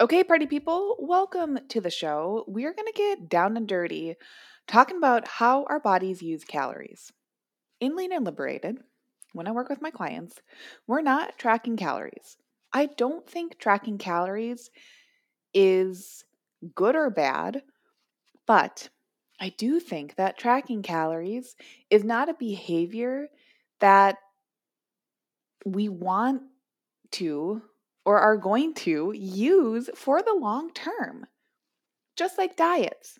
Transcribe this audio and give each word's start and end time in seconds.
Okay, 0.00 0.24
party 0.24 0.46
people, 0.46 0.96
welcome 0.98 1.58
to 1.68 1.78
the 1.78 1.90
show. 1.90 2.46
We're 2.48 2.72
going 2.72 2.86
to 2.86 2.92
get 2.96 3.28
down 3.28 3.58
and 3.58 3.68
dirty 3.68 4.14
talking 4.66 4.96
about 4.96 5.28
how 5.28 5.66
our 5.68 5.78
bodies 5.78 6.22
use 6.22 6.42
calories. 6.42 7.12
In 7.80 7.96
Lean 7.96 8.10
and 8.10 8.24
Liberated, 8.24 8.78
when 9.34 9.46
I 9.46 9.50
work 9.50 9.68
with 9.68 9.82
my 9.82 9.90
clients, 9.90 10.40
we're 10.86 11.02
not 11.02 11.36
tracking 11.36 11.76
calories. 11.76 12.38
I 12.72 12.86
don't 12.86 13.28
think 13.28 13.58
tracking 13.58 13.98
calories 13.98 14.70
is 15.52 16.24
good 16.74 16.96
or 16.96 17.10
bad, 17.10 17.62
but 18.46 18.88
I 19.38 19.50
do 19.50 19.80
think 19.80 20.14
that 20.14 20.38
tracking 20.38 20.80
calories 20.80 21.56
is 21.90 22.04
not 22.04 22.30
a 22.30 22.34
behavior 22.34 23.28
that 23.80 24.16
we 25.66 25.90
want 25.90 26.40
to 27.10 27.60
or 28.04 28.18
are 28.18 28.36
going 28.36 28.74
to 28.74 29.12
use 29.14 29.90
for 29.94 30.22
the 30.22 30.34
long 30.34 30.72
term, 30.72 31.26
just 32.16 32.38
like 32.38 32.56
diets. 32.56 33.18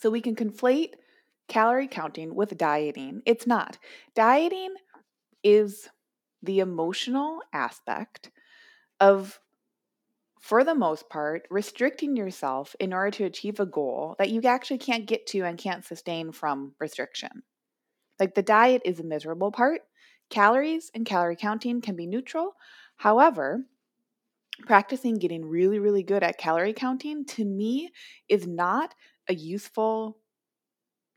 So 0.00 0.10
we 0.10 0.20
can 0.20 0.34
conflate 0.34 0.94
calorie 1.48 1.88
counting 1.88 2.34
with 2.34 2.56
dieting. 2.56 3.22
It's 3.26 3.46
not. 3.46 3.78
Dieting 4.14 4.74
is 5.42 5.88
the 6.42 6.60
emotional 6.60 7.40
aspect 7.52 8.30
of, 8.98 9.38
for 10.40 10.64
the 10.64 10.74
most 10.74 11.08
part, 11.10 11.46
restricting 11.50 12.16
yourself 12.16 12.74
in 12.80 12.92
order 12.92 13.10
to 13.12 13.24
achieve 13.24 13.60
a 13.60 13.66
goal 13.66 14.16
that 14.18 14.30
you 14.30 14.40
actually 14.42 14.78
can't 14.78 15.06
get 15.06 15.26
to 15.26 15.42
and 15.42 15.58
can't 15.58 15.84
sustain 15.84 16.32
from 16.32 16.74
restriction. 16.78 17.42
Like 18.18 18.34
the 18.34 18.42
diet 18.42 18.82
is 18.84 19.00
a 19.00 19.04
miserable 19.04 19.52
part. 19.52 19.82
Calories 20.30 20.90
and 20.94 21.04
calorie 21.04 21.36
counting 21.36 21.80
can 21.80 21.96
be 21.96 22.06
neutral, 22.06 22.54
However, 23.00 23.64
practicing 24.66 25.14
getting 25.14 25.46
really, 25.46 25.78
really 25.78 26.02
good 26.02 26.22
at 26.22 26.36
calorie 26.36 26.74
counting 26.74 27.24
to 27.24 27.46
me 27.46 27.88
is 28.28 28.46
not 28.46 28.94
a 29.26 29.32
useful 29.32 30.18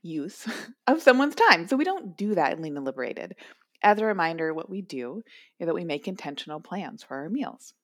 use 0.00 0.48
of 0.86 1.02
someone's 1.02 1.34
time. 1.34 1.68
So 1.68 1.76
we 1.76 1.84
don't 1.84 2.16
do 2.16 2.36
that 2.36 2.54
in 2.54 2.62
Lean 2.62 2.78
and 2.78 2.86
Liberated. 2.86 3.34
As 3.82 3.98
a 3.98 4.06
reminder, 4.06 4.54
what 4.54 4.70
we 4.70 4.80
do 4.80 5.24
is 5.60 5.66
that 5.66 5.74
we 5.74 5.84
make 5.84 6.08
intentional 6.08 6.58
plans 6.58 7.02
for 7.02 7.18
our 7.18 7.28
meals. 7.28 7.74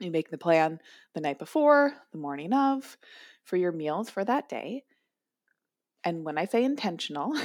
You 0.00 0.10
make 0.10 0.30
the 0.30 0.38
plan 0.38 0.80
the 1.14 1.20
night 1.20 1.38
before, 1.38 1.92
the 2.10 2.18
morning 2.18 2.54
of, 2.54 2.96
for 3.42 3.58
your 3.58 3.72
meals 3.72 4.08
for 4.08 4.24
that 4.24 4.48
day. 4.48 4.82
And 6.04 6.24
when 6.24 6.38
I 6.38 6.46
say 6.46 6.64
intentional, 6.64 7.36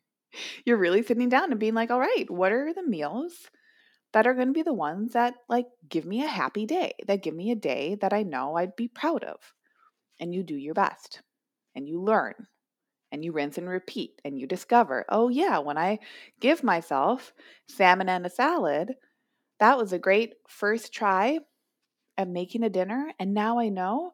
you're 0.64 0.76
really 0.76 1.02
sitting 1.02 1.28
down 1.28 1.50
and 1.50 1.58
being 1.58 1.74
like, 1.74 1.90
all 1.90 1.98
right, 1.98 2.30
what 2.30 2.52
are 2.52 2.72
the 2.72 2.86
meals 2.86 3.50
that 4.12 4.26
are 4.26 4.34
going 4.34 4.48
to 4.48 4.52
be 4.52 4.62
the 4.62 4.72
ones 4.72 5.12
that 5.12 5.34
like 5.48 5.66
give 5.88 6.04
me 6.04 6.22
a 6.22 6.28
happy 6.28 6.66
day, 6.66 6.92
that 7.06 7.22
give 7.22 7.34
me 7.34 7.50
a 7.50 7.56
day 7.56 7.96
that 8.00 8.12
I 8.12 8.22
know 8.22 8.56
I'd 8.56 8.76
be 8.76 8.88
proud 8.88 9.24
of. 9.24 9.36
And 10.20 10.34
you 10.34 10.42
do 10.42 10.54
your 10.54 10.74
best 10.74 11.22
and 11.74 11.88
you 11.88 12.00
learn 12.00 12.34
and 13.10 13.24
you 13.24 13.32
rinse 13.32 13.58
and 13.58 13.68
repeat 13.68 14.20
and 14.24 14.38
you 14.38 14.46
discover, 14.46 15.04
oh, 15.08 15.28
yeah, 15.28 15.58
when 15.58 15.78
I 15.78 15.98
give 16.40 16.62
myself 16.62 17.32
salmon 17.68 18.08
and 18.08 18.24
a 18.26 18.30
salad, 18.30 18.94
that 19.60 19.78
was 19.78 19.92
a 19.92 19.98
great 19.98 20.34
first 20.48 20.92
try 20.92 21.38
at 22.16 22.28
making 22.28 22.62
a 22.62 22.70
dinner. 22.70 23.12
And 23.18 23.34
now 23.34 23.58
I 23.58 23.68
know 23.68 24.12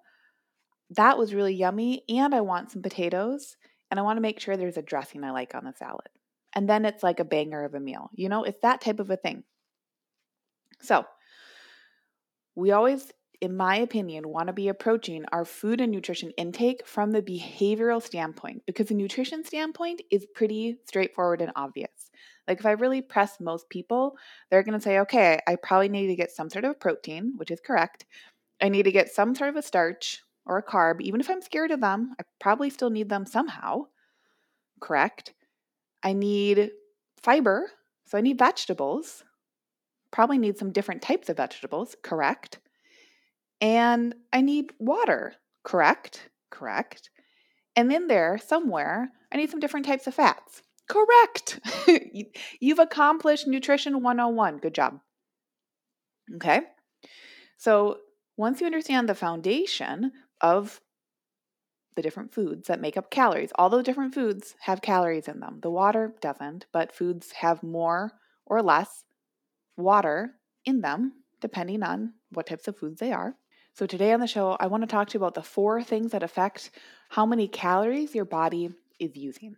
that 0.91 1.19
was 1.19 1.35
really 1.35 1.55
yummy. 1.55 2.03
And 2.09 2.35
I 2.35 2.41
want 2.41 2.71
some 2.71 2.83
potatoes 2.83 3.57
and 3.91 3.99
I 3.99 4.03
want 4.03 4.17
to 4.17 4.23
make 4.23 4.41
sure 4.41 4.57
there's 4.57 4.77
a 4.77 4.83
dressing 4.83 5.25
I 5.25 5.31
like 5.31 5.55
on 5.55 5.65
the 5.65 5.73
salad. 5.73 6.09
And 6.55 6.69
then 6.69 6.85
it's 6.85 7.03
like 7.03 7.21
a 7.21 7.25
banger 7.25 7.65
of 7.65 7.75
a 7.75 7.81
meal. 7.81 8.11
You 8.15 8.29
know, 8.29 8.45
it's 8.45 8.61
that 8.63 8.81
type 8.81 9.01
of 9.01 9.11
a 9.11 9.17
thing. 9.17 9.45
So, 10.81 11.05
we 12.55 12.73
always, 12.73 13.13
in 13.41 13.57
my 13.57 13.77
opinion, 13.77 14.29
want 14.29 14.49
to 14.49 14.53
be 14.53 14.69
approaching 14.69 15.25
our 15.33 15.45
food 15.45 15.81
and 15.81 15.93
nutrition 15.93 16.31
intake 16.33 16.87
from 16.87 17.13
the 17.13 17.23
behavioral 17.23 18.03
standpoint 18.03 18.63
because 18.67 18.89
the 18.89 18.95
nutrition 18.95 19.45
standpoint 19.45 20.03
is 20.11 20.27
pretty 20.35 20.79
straightforward 20.87 21.41
and 21.41 21.53
obvious. 21.55 22.11
Like, 22.47 22.61
if 22.61 22.67
I 22.67 22.73
really 22.73 23.03
press 23.03 23.39
most 23.41 23.69
people, 23.69 24.17
they're 24.51 24.63
going 24.63 24.79
to 24.79 24.83
say, 24.83 24.99
okay, 25.01 25.39
I 25.47 25.57
probably 25.57 25.89
need 25.89 26.09
to 26.09 26.17
get 26.17 26.33
some 26.33 26.51
sort 26.51 26.65
of 26.65 26.81
protein, 26.81 27.35
which 27.37 27.51
is 27.51 27.61
correct. 27.61 28.07
I 28.61 28.69
need 28.69 28.85
to 28.85 28.93
get 28.93 29.11
some 29.11 29.35
sort 29.35 29.51
of 29.51 29.57
a 29.57 29.63
starch 29.63 30.23
or 30.47 30.59
a 30.59 30.63
carb. 30.63 31.01
Even 31.01 31.21
if 31.21 31.31
I'm 31.31 31.43
scared 31.43 31.71
of 31.71 31.81
them, 31.81 32.15
I 32.19 32.25
probably 32.41 32.71
still 32.71 32.91
need 32.91 33.09
them 33.09 33.27
somehow. 33.27 33.87
Correct. 34.81 35.35
I 36.03 36.13
need 36.13 36.71
fiber. 37.23 37.71
So 38.07 38.17
I 38.17 38.23
need 38.23 38.39
vegetables 38.39 39.23
probably 40.11 40.39
need 40.39 40.59
some 40.59 40.73
different 40.73 41.03
types 41.03 41.29
of 41.29 41.37
vegetables, 41.37 41.97
correct? 42.03 42.59
And 43.61 44.15
I 44.33 44.41
need 44.41 44.73
water, 44.79 45.35
correct? 45.65 46.31
Correct. 46.51 47.11
And 47.77 47.91
then 47.91 48.07
there, 48.09 48.39
somewhere, 48.39 49.11
I 49.33 49.37
need 49.37 49.51
some 49.51 49.61
different 49.61 49.87
types 49.87 50.07
of 50.07 50.15
fats. 50.15 50.63
Correct. 50.89 51.61
You've 52.61 52.79
accomplished 52.79 53.47
Nutrition 53.47 54.03
101. 54.03 54.59
Good 54.59 54.75
job. 54.75 55.01
Okay. 56.37 56.63
So 57.59 57.99
once 58.37 58.61
you 58.61 58.67
understand 58.67 59.09
the 59.09 59.15
foundation 59.15 60.13
of 60.41 60.81
the 61.97 62.03
different 62.03 62.33
foods 62.33 62.69
that 62.69 62.81
make 62.81 62.97
up 62.97 63.11
calories, 63.11 63.51
all 63.57 63.69
those 63.69 63.85
different 63.85 64.15
foods 64.15 64.55
have 64.61 64.81
calories 64.81 65.29
in 65.29 65.41
them. 65.41 65.59
The 65.63 65.71
water 65.71 66.15
doesn't, 66.21 66.67
but 66.73 66.95
foods 66.95 67.33
have 67.33 67.63
more 67.63 68.13
or 68.47 68.63
less 68.63 69.05
water 69.79 70.35
in 70.65 70.81
them, 70.81 71.13
depending 71.41 71.83
on 71.83 72.13
what 72.33 72.47
types 72.47 72.69
of 72.69 72.77
foods 72.77 73.01
they 73.01 73.13
are. 73.13 73.35
So, 73.75 73.87
today 73.87 74.13
on 74.13 74.21
the 74.21 74.27
show, 74.27 74.57
I 74.59 74.67
want 74.67 74.83
to 74.83 74.89
talk 74.89 75.09
to 75.09 75.15
you 75.15 75.23
about 75.23 75.35
the 75.35 75.43
four 75.43 75.83
things 75.83 76.11
that 76.11 76.23
affect 76.23 76.71
how 77.11 77.25
many 77.25 77.47
calories 77.47 78.15
your 78.15 78.25
body 78.25 78.71
is 78.99 79.17
using. 79.17 79.57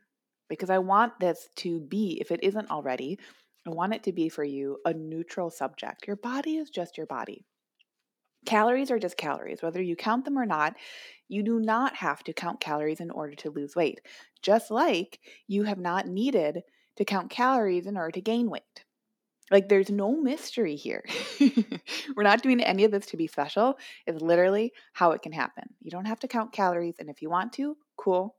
Because 0.48 0.69
I 0.69 0.78
want 0.78 1.19
this 1.20 1.48
to 1.56 1.81
be, 1.81 2.19
if 2.20 2.31
it 2.31 2.41
isn't 2.42 2.70
already, 2.70 3.19
I 3.66 3.70
want 3.70 3.94
it 3.94 4.03
to 4.04 4.12
be 4.12 4.28
for 4.28 4.44
you 4.44 4.78
a 4.84 4.92
neutral 4.92 5.48
subject. 5.50 6.06
Your 6.06 6.16
body 6.16 6.56
is 6.56 6.70
just 6.70 6.97
your 6.97 7.06
body. 7.06 7.44
Calories 8.47 8.91
are 8.91 8.98
just 8.98 9.16
calories, 9.16 9.62
whether 9.62 9.82
you 9.82 9.97
count 9.97 10.25
them 10.25 10.38
or 10.38 10.47
not. 10.47 10.75
You 11.28 11.42
do 11.42 11.60
not 11.60 11.94
have 11.97 12.25
to 12.25 12.32
count 12.32 12.60
calories 12.60 13.00
in 13.00 13.10
order 13.10 13.34
to 13.37 13.50
lose 13.50 13.76
weight, 13.76 14.00
just 14.42 14.70
like 14.70 15.20
you 15.47 15.64
have 15.64 15.78
not 15.78 16.06
needed 16.06 16.62
to 16.97 17.04
count 17.04 17.31
calories 17.31 17.87
in 17.87 17.97
order 17.97 18.10
to 18.12 18.20
gain 18.20 18.50
weight. 18.50 18.84
Like 19.50 19.69
there's 19.69 19.91
no 19.91 20.16
mystery 20.16 20.77
here. 20.77 21.05
We're 22.16 22.22
not 22.22 22.43
doing 22.43 22.62
any 22.62 22.84
of 22.84 22.93
this 22.93 23.06
to 23.06 23.16
be 23.16 23.27
special. 23.27 23.78
It's 24.06 24.22
literally 24.22 24.72
how 24.93 25.11
it 25.12 25.22
can 25.22 25.33
happen. 25.33 25.65
You 25.81 25.91
don't 25.91 26.05
have 26.05 26.21
to 26.21 26.28
count 26.28 26.53
calories. 26.53 26.97
And 26.99 27.11
if 27.11 27.21
you 27.21 27.31
want 27.31 27.53
to, 27.55 27.77
cool. 27.97 28.37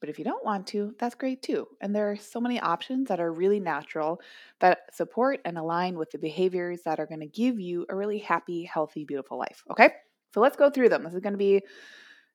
But 0.00 0.10
if 0.10 0.18
you 0.18 0.24
don't 0.24 0.44
want 0.44 0.66
to, 0.68 0.94
that's 0.98 1.14
great 1.14 1.42
too. 1.42 1.68
And 1.80 1.94
there 1.94 2.10
are 2.10 2.16
so 2.16 2.40
many 2.40 2.58
options 2.60 3.06
that 3.08 3.20
are 3.20 3.32
really 3.32 3.60
natural 3.60 4.20
that 4.58 4.80
support 4.92 5.40
and 5.44 5.56
align 5.56 5.96
with 5.96 6.10
the 6.10 6.18
behaviors 6.18 6.80
that 6.84 6.98
are 6.98 7.06
going 7.06 7.20
to 7.20 7.26
give 7.26 7.60
you 7.60 7.86
a 7.88 7.94
really 7.94 8.18
happy, 8.18 8.64
healthy, 8.64 9.04
beautiful 9.04 9.38
life. 9.38 9.62
Okay. 9.70 9.90
So 10.34 10.40
let's 10.40 10.56
go 10.56 10.70
through 10.70 10.88
them. 10.88 11.04
This 11.04 11.14
is 11.14 11.20
going 11.20 11.34
to 11.34 11.38
be 11.38 11.62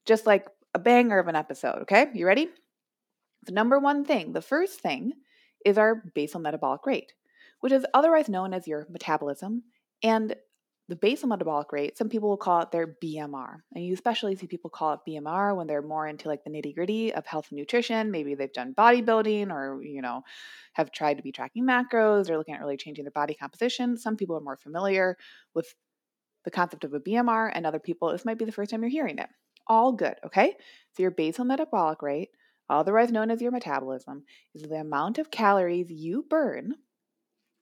just 0.05 0.25
like 0.25 0.47
a 0.74 0.79
banger 0.79 1.19
of 1.19 1.27
an 1.27 1.35
episode. 1.35 1.81
Okay. 1.81 2.07
You 2.13 2.25
ready? 2.25 2.47
The 3.44 3.51
number 3.51 3.79
one 3.79 4.06
thing, 4.06 4.31
the 4.31 4.41
first 4.41 4.79
thing 4.79 5.12
is 5.65 5.77
our 5.77 6.03
basal 6.15 6.39
metabolic 6.39 6.85
rate 6.85 7.12
which 7.59 7.74
is 7.74 7.86
otherwise 7.94 8.30
known 8.30 8.54
as 8.54 8.68
your 8.68 8.88
metabolism. 8.89 9.63
And 10.04 10.36
the 10.89 10.95
basal 10.95 11.27
metabolic 11.27 11.74
rate, 11.74 11.98
some 11.98 12.07
people 12.07 12.30
will 12.30 12.38
call 12.38 12.62
it 12.62 12.71
their 12.71 12.95
BMR. 13.04 13.57
And 13.74 13.86
you 13.86 13.94
especially 13.94 14.36
see 14.38 14.48
people 14.48 14.69
call 14.69 14.94
it 14.94 15.00
BMR 15.07 15.56
when 15.56 15.68
they're 15.68 15.81
more 15.81 16.07
into 16.07 16.30
like 16.30 16.45
the 16.45 16.50
nitty 16.50 16.74
gritty 16.74 17.13
of 17.13 17.25
health 17.25 17.48
and 17.50 17.57
nutrition. 17.59 18.09
Maybe 18.09 18.36
they've 18.36 18.54
done 18.54 18.74
bodybuilding 18.74 19.51
or, 19.51 19.83
you 19.83 20.01
know, 20.01 20.24
have 20.74 20.92
tried 20.92 21.18
to 21.18 21.24
be 21.24 21.33
tracking 21.33 21.65
macros 21.65 22.30
or 22.30 22.38
looking 22.38 22.54
at 22.54 22.62
really 22.62 22.77
changing 22.77 23.04
their 23.04 23.12
body 23.12 23.33
composition. 23.33 23.98
Some 23.98 24.15
people 24.15 24.38
are 24.38 24.42
more 24.42 24.56
familiar 24.56 25.18
with 25.53 25.74
the 26.45 26.51
concept 26.51 26.86
of 26.86 26.94
a 26.94 27.00
BMR, 27.01 27.51
and 27.53 27.65
other 27.65 27.80
people, 27.80 28.10
this 28.10 28.24
might 28.24 28.38
be 28.38 28.45
the 28.45 28.53
first 28.53 28.71
time 28.71 28.81
you're 28.81 28.89
hearing 28.89 29.19
it. 29.19 29.27
All 29.68 29.92
good, 29.92 30.15
okay? 30.25 30.56
So 30.94 31.01
your 31.01 31.12
basal 31.12 31.44
metabolic 31.44 32.01
rate, 32.01 32.30
otherwise 32.69 33.12
known 33.12 33.31
as 33.31 33.42
your 33.42 33.51
metabolism, 33.51 34.24
is 34.56 34.62
the 34.62 34.75
amount 34.75 35.18
of 35.18 35.30
calories 35.30 35.92
you 35.92 36.25
burn 36.30 36.75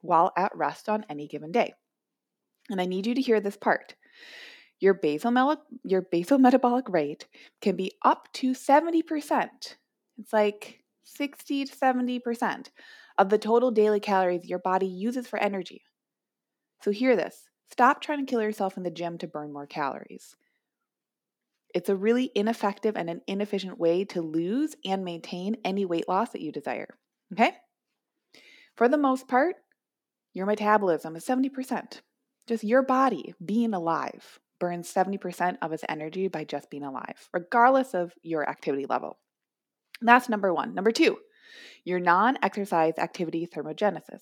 while 0.06 0.32
at 0.38 0.56
rest 0.56 0.90
on 0.90 1.06
any 1.10 1.28
given 1.28 1.52
day. 1.52 1.74
And 2.70 2.82
I 2.82 2.86
need 2.86 3.06
you 3.06 3.16
to 3.16 3.22
hear 3.22 3.40
this 3.40 3.58
part. 3.58 3.96
your 4.80 4.94
basal, 4.94 5.58
your 5.84 6.02
basal 6.02 6.38
metabolic 6.38 6.90
rate 6.90 7.28
can 7.62 7.76
be 7.76 7.92
up 8.04 8.28
to 8.34 8.54
70%. 8.54 9.50
It's 10.18 10.34
like 10.34 10.84
60 11.04 11.66
to 11.66 11.76
70% 11.76 12.68
of 13.18 13.30
the 13.30 13.38
total 13.38 13.72
daily 13.72 14.00
calories 14.00 14.46
your 14.46 14.60
body 14.60 14.88
uses 14.88 15.28
for 15.28 15.40
energy. 15.40 15.84
So, 16.82 16.92
hear 16.92 17.16
this 17.16 17.48
stop 17.72 18.02
trying 18.02 18.26
to 18.26 18.30
kill 18.30 18.42
yourself 18.42 18.78
in 18.78 18.84
the 18.84 18.92
gym 18.92 19.18
to 19.20 19.28
burn 19.28 19.52
more 19.52 19.68
calories. 19.68 20.36
It's 21.74 21.90
a 21.90 21.96
really 21.96 22.32
ineffective 22.36 22.96
and 22.96 23.10
an 23.10 23.22
inefficient 23.28 23.78
way 23.78 24.06
to 24.06 24.22
lose 24.22 24.76
and 24.86 25.04
maintain 25.04 25.58
any 25.66 25.86
weight 25.86 26.08
loss 26.08 26.30
that 26.30 26.42
you 26.42 26.52
desire. 26.52 26.98
Okay? 27.34 27.52
For 28.76 28.88
the 28.88 28.98
most 28.98 29.28
part, 29.28 29.56
your 30.36 30.46
metabolism 30.46 31.16
is 31.16 31.26
70%. 31.26 32.02
Just 32.46 32.64
your 32.64 32.84
body 32.84 33.34
being 33.44 33.74
alive 33.74 34.40
burns 34.60 34.94
70% 34.94 35.58
of 35.62 35.72
its 35.72 35.84
energy 35.90 36.28
by 36.28 36.44
just 36.44 36.70
being 36.70 36.84
alive, 36.84 37.30
regardless 37.34 37.94
of 37.94 38.14
your 38.22 38.48
activity 38.48 38.86
level. 38.88 39.18
That's 40.02 40.30
number 40.30 40.54
one. 40.54 40.76
Number 40.76 40.92
two, 40.92 41.18
your 41.86 42.00
non 42.00 42.38
exercise 42.44 42.94
activity 42.98 43.48
thermogenesis, 43.48 44.22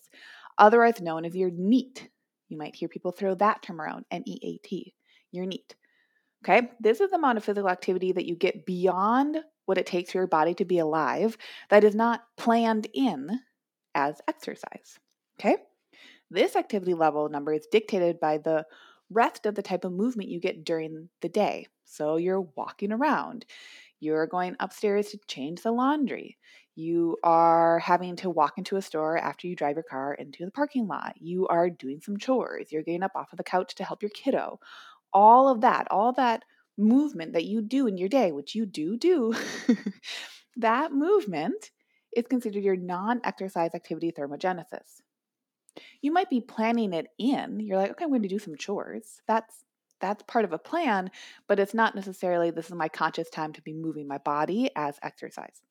otherwise 0.58 1.02
known 1.02 1.26
as 1.26 1.36
your 1.36 1.50
NEAT. 1.52 2.10
You 2.48 2.58
might 2.60 2.76
hear 2.76 2.88
people 2.88 3.12
throw 3.12 3.34
that 3.36 3.64
term 3.64 3.82
around 3.82 4.06
N 4.12 4.24
E 4.28 4.40
A 4.44 4.68
T, 4.68 4.94
your 5.32 5.48
NEAT. 5.48 5.76
Okay, 6.46 6.70
this 6.80 7.02
is 7.02 7.10
the 7.10 7.16
amount 7.16 7.40
of 7.40 7.44
physical 7.44 7.70
activity 7.70 8.12
that 8.12 8.26
you 8.26 8.36
get 8.36 8.66
beyond 8.66 9.38
what 9.66 9.78
it 9.80 9.88
takes 9.88 10.12
for 10.12 10.20
your 10.20 10.28
body 10.28 10.54
to 10.56 10.66
be 10.66 10.78
alive 10.78 11.38
that 11.70 11.84
is 11.84 11.96
not 11.96 12.22
planned 12.38 12.88
in 12.94 13.40
as 13.96 14.22
exercise. 14.28 15.00
Okay, 15.40 15.58
this 16.34 16.56
activity 16.56 16.94
level 16.94 17.30
number 17.30 17.54
is 17.54 17.68
dictated 17.72 18.20
by 18.20 18.38
the 18.38 18.66
rest 19.10 19.46
of 19.46 19.56
the 19.56 19.62
type 19.62 19.86
of 19.86 19.92
movement 19.92 20.30
you 20.30 20.40
get 20.40 20.66
during 20.66 21.10
the 21.22 21.30
day. 21.30 21.68
So 21.86 22.18
you're 22.18 22.42
walking 22.56 22.92
around, 22.92 23.46
you're 24.00 24.28
going 24.28 24.56
upstairs 24.60 25.10
to 25.12 25.20
change 25.28 25.62
the 25.62 25.72
laundry, 25.72 26.38
you 26.76 27.18
are 27.24 27.80
having 27.80 28.16
to 28.18 28.30
walk 28.30 28.58
into 28.58 28.78
a 28.78 28.82
store 28.82 29.18
after 29.18 29.48
you 29.48 29.56
drive 29.56 29.76
your 29.76 29.84
car 29.84 30.16
into 30.16 30.44
the 30.44 30.52
parking 30.52 30.88
lot, 30.88 31.14
you 31.20 31.48
are 31.48 31.70
doing 31.70 32.02
some 32.02 32.18
chores, 32.18 32.72
you're 32.72 32.82
getting 32.82 33.04
up 33.04 33.16
off 33.16 33.32
of 33.32 33.38
the 33.38 33.44
couch 33.44 33.76
to 33.76 33.84
help 33.84 34.02
your 34.02 34.10
kiddo. 34.10 34.60
All 35.14 35.48
of 35.48 35.62
that, 35.62 35.88
all 35.92 36.14
that 36.14 36.44
movement 36.78 37.34
that 37.34 37.46
you 37.46 37.62
do 37.62 37.86
in 37.86 37.98
your 37.98 38.10
day, 38.10 38.32
which 38.32 38.56
you 38.56 38.66
do 38.66 38.98
do, 38.98 39.36
that 40.58 40.92
movement 40.92 41.70
is 42.16 42.26
considered 42.28 42.64
your 42.64 42.76
non 42.76 43.22
exercise 43.24 43.76
activity 43.76 44.12
thermogenesis. 44.12 45.03
You 46.02 46.12
might 46.12 46.30
be 46.30 46.42
planning 46.42 46.94
it 46.94 47.08
in. 47.18 47.60
You're 47.60 47.78
like, 47.78 47.92
okay, 47.92 48.04
I'm 48.04 48.12
going 48.12 48.22
to 48.24 48.28
do 48.28 48.40
some 48.40 48.56
chores. 48.56 49.22
That's 49.28 49.64
that's 50.00 50.24
part 50.24 50.44
of 50.44 50.52
a 50.52 50.58
plan, 50.58 51.10
but 51.48 51.60
it's 51.60 51.74
not 51.74 51.96
necessarily 51.96 52.52
this 52.52 52.66
is 52.66 52.74
my 52.74 52.90
conscious 52.90 53.30
time 53.30 53.54
to 53.54 53.62
be 53.62 53.72
moving 53.72 54.06
my 54.06 54.18
body 54.18 54.70
as 54.76 55.00
exercise. 55.02 55.62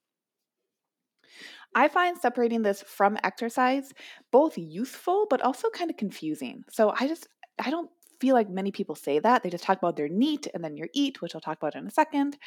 I 1.74 1.88
find 1.88 2.16
separating 2.16 2.62
this 2.62 2.82
from 2.82 3.18
exercise 3.22 3.92
both 4.30 4.56
useful 4.56 5.26
but 5.28 5.42
also 5.42 5.68
kind 5.70 5.90
of 5.90 5.98
confusing. 5.98 6.64
So 6.70 6.94
I 6.98 7.08
just 7.08 7.28
I 7.58 7.70
don't 7.70 7.90
feel 8.20 8.34
like 8.34 8.48
many 8.48 8.70
people 8.70 8.94
say 8.94 9.18
that. 9.18 9.42
They 9.42 9.50
just 9.50 9.64
talk 9.64 9.78
about 9.78 9.96
their 9.96 10.08
NEAT 10.08 10.46
and 10.54 10.62
then 10.62 10.76
your 10.76 10.88
EAT, 10.94 11.20
which 11.20 11.34
I'll 11.34 11.40
talk 11.40 11.58
about 11.58 11.74
in 11.74 11.86
a 11.86 11.90
second, 11.90 12.38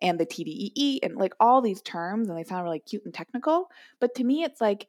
and 0.00 0.18
the 0.18 0.24
TDEE 0.24 1.00
and 1.02 1.16
like 1.16 1.34
all 1.40 1.60
these 1.60 1.82
terms, 1.82 2.28
and 2.28 2.38
they 2.38 2.44
sound 2.44 2.64
really 2.64 2.80
cute 2.80 3.04
and 3.04 3.12
technical. 3.12 3.68
But 4.00 4.14
to 4.14 4.24
me, 4.24 4.44
it's 4.44 4.60
like 4.60 4.86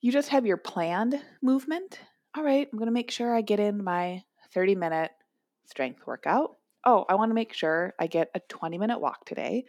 you 0.00 0.12
just 0.12 0.30
have 0.30 0.46
your 0.46 0.56
planned 0.56 1.20
movement. 1.42 2.00
All 2.36 2.44
right, 2.44 2.68
I'm 2.70 2.78
going 2.78 2.86
to 2.86 2.92
make 2.92 3.10
sure 3.10 3.34
I 3.34 3.42
get 3.42 3.60
in 3.60 3.82
my 3.84 4.22
30 4.54 4.74
minute 4.74 5.10
strength 5.66 6.06
workout. 6.06 6.56
Oh, 6.84 7.04
I 7.08 7.14
want 7.16 7.30
to 7.30 7.34
make 7.34 7.52
sure 7.52 7.94
I 7.98 8.06
get 8.06 8.30
a 8.34 8.40
20 8.48 8.78
minute 8.78 9.00
walk 9.00 9.24
today. 9.26 9.64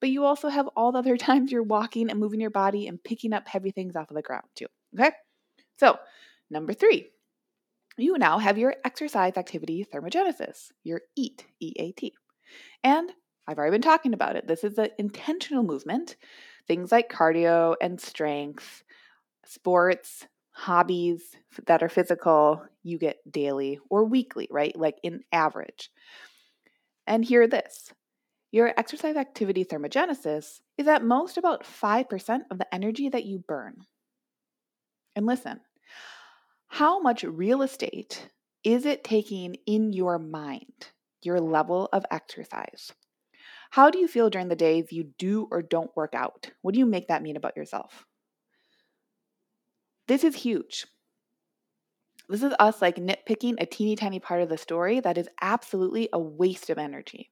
But 0.00 0.10
you 0.10 0.24
also 0.24 0.48
have 0.48 0.68
all 0.76 0.92
the 0.92 0.98
other 0.98 1.16
times 1.18 1.50
you're 1.50 1.62
walking 1.62 2.10
and 2.10 2.20
moving 2.20 2.40
your 2.40 2.50
body 2.50 2.86
and 2.86 3.02
picking 3.02 3.32
up 3.32 3.48
heavy 3.48 3.70
things 3.70 3.96
off 3.96 4.10
of 4.10 4.16
the 4.16 4.22
ground, 4.22 4.44
too. 4.54 4.66
Okay? 4.98 5.12
So, 5.78 5.98
number 6.50 6.74
three, 6.74 7.08
you 7.98 8.16
now 8.18 8.38
have 8.38 8.58
your 8.58 8.76
exercise 8.84 9.36
activity 9.36 9.86
thermogenesis, 9.92 10.70
your 10.84 11.02
EAT, 11.16 11.44
EAT. 11.60 12.12
And 12.84 13.10
I've 13.46 13.58
already 13.58 13.72
been 13.72 13.82
talking 13.82 14.14
about 14.14 14.36
it. 14.36 14.46
This 14.46 14.64
is 14.64 14.78
an 14.78 14.90
intentional 14.98 15.62
movement, 15.62 16.16
things 16.68 16.92
like 16.92 17.10
cardio 17.10 17.74
and 17.80 18.00
strength, 18.00 18.84
sports, 19.52 20.26
hobbies 20.52 21.36
that 21.66 21.82
are 21.82 21.88
physical, 21.88 22.64
you 22.82 22.98
get 22.98 23.18
daily 23.30 23.78
or 23.90 24.04
weekly, 24.04 24.48
right? 24.50 24.76
Like 24.76 24.98
in 25.02 25.22
average. 25.32 25.90
And 27.06 27.24
hear 27.24 27.46
this 27.46 27.92
your 28.52 28.74
exercise 28.76 29.16
activity 29.16 29.64
thermogenesis 29.64 30.60
is 30.76 30.86
at 30.86 31.02
most 31.02 31.38
about 31.38 31.64
5% 31.64 32.40
of 32.50 32.58
the 32.58 32.74
energy 32.74 33.08
that 33.08 33.24
you 33.24 33.38
burn. 33.38 33.76
And 35.16 35.24
listen, 35.24 35.60
how 36.68 37.00
much 37.00 37.24
real 37.24 37.62
estate 37.62 38.28
is 38.62 38.84
it 38.84 39.04
taking 39.04 39.56
in 39.66 39.94
your 39.94 40.18
mind, 40.18 40.90
your 41.22 41.40
level 41.40 41.88
of 41.94 42.04
exercise? 42.10 42.92
How 43.70 43.90
do 43.90 43.98
you 43.98 44.06
feel 44.06 44.28
during 44.28 44.48
the 44.48 44.56
days 44.56 44.92
you 44.92 45.04
do 45.18 45.48
or 45.50 45.62
don't 45.62 45.96
work 45.96 46.14
out? 46.14 46.50
What 46.60 46.74
do 46.74 46.78
you 46.78 46.86
make 46.86 47.08
that 47.08 47.22
mean 47.22 47.36
about 47.36 47.56
yourself? 47.56 48.04
This 50.12 50.24
is 50.24 50.34
huge. 50.34 50.84
This 52.28 52.42
is 52.42 52.52
us 52.58 52.82
like 52.82 52.96
nitpicking 52.96 53.54
a 53.58 53.64
teeny 53.64 53.96
tiny 53.96 54.20
part 54.20 54.42
of 54.42 54.50
the 54.50 54.58
story 54.58 55.00
that 55.00 55.16
is 55.16 55.26
absolutely 55.40 56.10
a 56.12 56.18
waste 56.18 56.68
of 56.68 56.76
energy. 56.76 57.30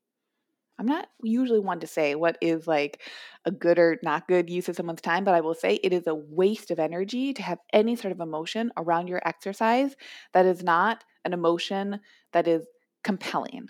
I'm 0.79 0.87
not 0.87 1.09
usually 1.23 1.61
one 1.61 1.81
to 1.81 1.87
say 1.87 2.15
what 2.15 2.39
is 2.41 2.67
like 2.67 3.03
a 3.45 3.51
good 3.51 3.79
or 3.79 3.99
not 4.03 4.27
good 4.29 4.49
use 4.49 4.67
of 4.71 4.77
someone's 4.77 5.03
time, 5.03 5.25
but 5.25 5.35
I 5.35 5.43
will 5.43 5.53
say 5.53 5.75
it 5.75 5.93
is 5.93 6.07
a 6.07 6.15
waste 6.15 6.71
of 6.71 6.79
energy 6.79 7.35
to 7.35 7.43
have 7.43 7.59
any 7.71 7.97
sort 7.97 8.13
of 8.13 8.21
emotion 8.21 8.73
around 8.79 9.09
your 9.09 9.21
exercise 9.27 9.95
that 10.33 10.47
is 10.47 10.63
not 10.63 11.05
an 11.27 11.35
emotion 11.35 12.01
that 12.33 12.49
is 12.49 12.67
compelling, 13.05 13.67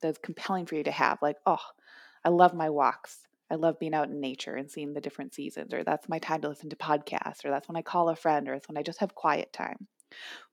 that 0.00 0.10
is 0.10 0.18
compelling 0.18 0.66
for 0.66 0.76
you 0.76 0.84
to 0.84 0.92
have. 0.92 1.18
Like, 1.22 1.38
oh, 1.44 1.58
I 2.24 2.28
love 2.28 2.54
my 2.54 2.70
walks. 2.70 3.26
I 3.52 3.56
love 3.56 3.78
being 3.78 3.94
out 3.94 4.08
in 4.10 4.20
nature 4.20 4.56
and 4.56 4.70
seeing 4.70 4.94
the 4.94 5.02
different 5.02 5.34
seasons, 5.34 5.74
or 5.74 5.84
that's 5.84 6.08
my 6.08 6.18
time 6.18 6.40
to 6.42 6.48
listen 6.48 6.70
to 6.70 6.76
podcasts, 6.76 7.44
or 7.44 7.50
that's 7.50 7.68
when 7.68 7.76
I 7.76 7.82
call 7.82 8.08
a 8.08 8.16
friend, 8.16 8.48
or 8.48 8.54
it's 8.54 8.68
when 8.68 8.78
I 8.78 8.82
just 8.82 9.00
have 9.00 9.14
quiet 9.14 9.52
time. 9.52 9.88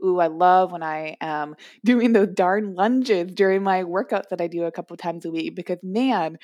Ooh, 0.03 0.19
I 0.19 0.27
love 0.27 0.71
when 0.71 0.83
I 0.83 1.17
am 1.21 1.55
doing 1.85 2.13
those 2.13 2.29
darn 2.29 2.75
lunges 2.75 3.31
during 3.33 3.63
my 3.63 3.83
workouts 3.83 4.29
that 4.29 4.41
I 4.41 4.47
do 4.47 4.63
a 4.65 4.71
couple 4.71 4.97
times 4.97 5.25
a 5.25 5.31
week 5.31 5.55
because, 5.55 5.79
man, 5.83 6.37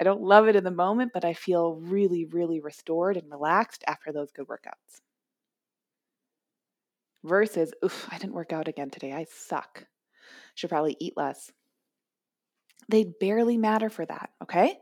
I 0.00 0.04
don't 0.04 0.22
love 0.22 0.48
it 0.48 0.56
in 0.56 0.64
the 0.64 0.70
moment, 0.70 1.12
but 1.14 1.24
I 1.24 1.34
feel 1.34 1.76
really, 1.76 2.24
really 2.26 2.60
restored 2.60 3.16
and 3.16 3.30
relaxed 3.30 3.84
after 3.86 4.12
those 4.12 4.32
good 4.32 4.48
workouts. 4.48 5.00
Versus, 7.24 7.72
oof, 7.82 8.06
I 8.12 8.18
didn't 8.18 8.34
work 8.34 8.52
out 8.52 8.68
again 8.68 8.90
today. 8.90 9.12
I 9.14 9.24
suck. 9.24 9.86
Should 10.54 10.70
probably 10.70 10.96
eat 11.00 11.16
less. 11.16 11.52
They 12.88 13.04
barely 13.04 13.56
matter 13.56 13.88
for 13.88 14.04
that, 14.04 14.30
okay? 14.42 14.80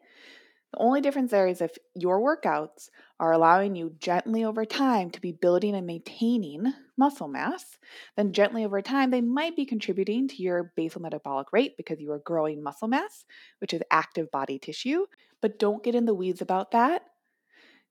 The 0.72 0.78
only 0.80 1.00
difference 1.00 1.30
there 1.30 1.46
is 1.46 1.62
if 1.62 1.78
your 1.94 2.20
workouts 2.20 2.90
are 3.18 3.32
allowing 3.32 3.74
you 3.74 3.94
gently 3.98 4.44
over 4.44 4.64
time 4.64 5.10
to 5.10 5.20
be 5.20 5.32
building 5.32 5.74
and 5.74 5.86
maintaining 5.86 6.72
muscle 6.96 7.28
mass, 7.28 7.78
then 8.16 8.32
gently 8.32 8.64
over 8.64 8.82
time 8.82 9.10
they 9.10 9.22
might 9.22 9.56
be 9.56 9.64
contributing 9.64 10.28
to 10.28 10.42
your 10.42 10.72
basal 10.76 11.00
metabolic 11.00 11.52
rate 11.52 11.76
because 11.76 12.00
you 12.00 12.12
are 12.12 12.18
growing 12.18 12.62
muscle 12.62 12.88
mass, 12.88 13.24
which 13.60 13.72
is 13.72 13.82
active 13.90 14.30
body 14.30 14.58
tissue. 14.58 15.06
But 15.40 15.58
don't 15.58 15.82
get 15.82 15.94
in 15.94 16.04
the 16.04 16.14
weeds 16.14 16.42
about 16.42 16.72
that 16.72 17.02